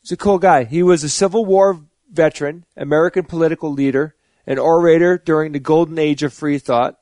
[0.02, 0.64] He's a cool guy.
[0.64, 1.80] He was a Civil War
[2.14, 4.14] veteran, American political leader,
[4.46, 6.98] an orator during the golden age of free thought,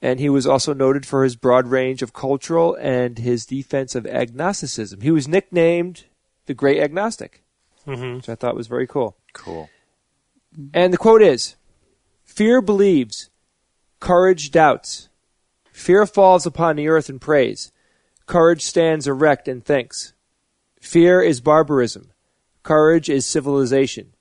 [0.00, 4.06] and he was also noted for his broad range of cultural and his defense of
[4.06, 5.00] agnosticism.
[5.00, 6.04] He was nicknamed
[6.46, 7.42] the Great Agnostic,
[7.84, 9.16] hmm which I thought was very cool.
[9.32, 9.70] cool.
[10.72, 11.56] And the quote is
[12.24, 13.30] Fear believes,
[14.00, 15.08] courage doubts.
[15.72, 17.72] Fear falls upon the earth and prays.
[18.26, 20.12] Courage stands erect and thinks.
[20.80, 22.12] Fear is barbarism.
[22.62, 24.13] Courage is civilization.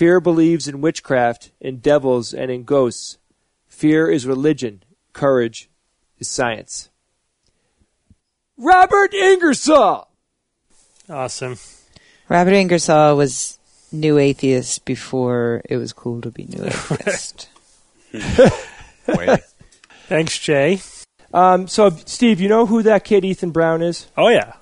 [0.00, 3.18] Fear believes in witchcraft, in devils, and in ghosts.
[3.68, 4.82] Fear is religion.
[5.12, 5.68] Courage
[6.18, 6.88] is science.
[8.56, 10.08] Robert Ingersoll!
[11.10, 11.58] Awesome.
[12.30, 13.58] Robert Ingersoll was
[13.92, 17.50] new atheist before it was cool to be new atheist.
[20.08, 20.80] Thanks, Jay.
[21.34, 24.06] Um, so, Steve, you know who that kid Ethan Brown is?
[24.16, 24.54] Oh yeah.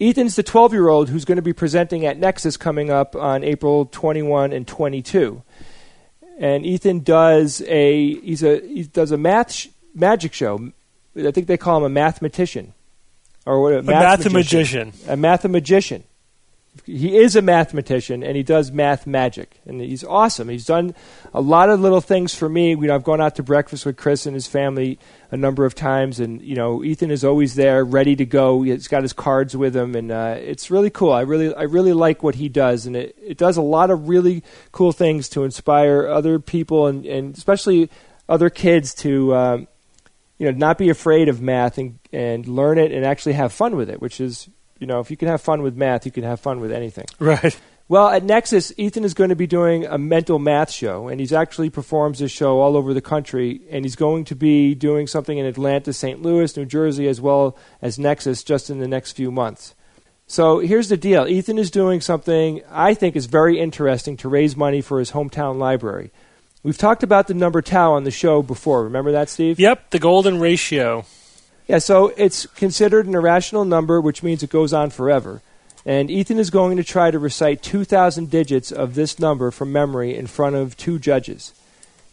[0.00, 3.42] Ethan's the 12 year old who's going to be presenting at NECSS coming up on
[3.42, 5.42] April 21 and 22.
[6.38, 10.72] And Ethan does a he's a he does a math sh- magic show.
[11.16, 12.74] I think they call him a mathematician
[13.46, 13.72] or what?
[13.72, 14.92] A, A mathematician.
[15.08, 16.04] A mathematician.
[16.84, 20.48] He is a mathematician and he does math magic and he's awesome.
[20.48, 20.94] He's done
[21.32, 22.70] a lot of little things for me.
[22.70, 24.98] You know, I've gone out to breakfast with Chris and his family
[25.30, 28.62] a number of times, and you know, Ethan is always there, ready to go.
[28.62, 31.12] He's got his cards with him, and uh, it's really cool.
[31.12, 34.08] I really, I really like what he does, and it, it does a lot of
[34.08, 34.42] really
[34.72, 37.90] cool things to inspire other people, and, and especially
[38.28, 39.68] other kids to, um,
[40.38, 43.76] you know, not be afraid of math and and learn it and actually have fun
[43.76, 44.00] with it.
[44.00, 44.48] Which is,
[44.78, 47.06] you know, if you can have fun with math, you can have fun with anything.
[47.18, 47.58] Right.
[47.88, 51.32] Well, at NECSS, Ethan is going to be doing a mental math show, and he's
[51.32, 53.60] actually performs this show all over the country.
[53.70, 56.20] And he's going to be doing something in Atlanta, St.
[56.20, 59.76] Louis, New Jersey, as well as NECSS just in the next few months.
[60.26, 64.56] So here's the deal Ethan is doing something I think is very interesting to raise
[64.56, 66.10] money for his hometown library.
[66.64, 68.82] We've talked about the number tau on the show before.
[68.82, 69.60] Remember that, Steve?
[69.60, 71.04] Yep, the golden ratio.
[71.66, 75.42] Yeah, so it's considered an irrational number, which means it goes on forever.
[75.84, 80.16] And Ethan is going to try to recite 2,000 digits of this number from memory
[80.16, 81.52] in front of two judges.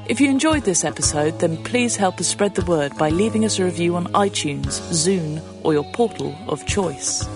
[0.10, 3.60] If you enjoyed this episode, then please help us spread the word by leaving us
[3.60, 7.28] a review on iTunes, Zune, or your portal of choice.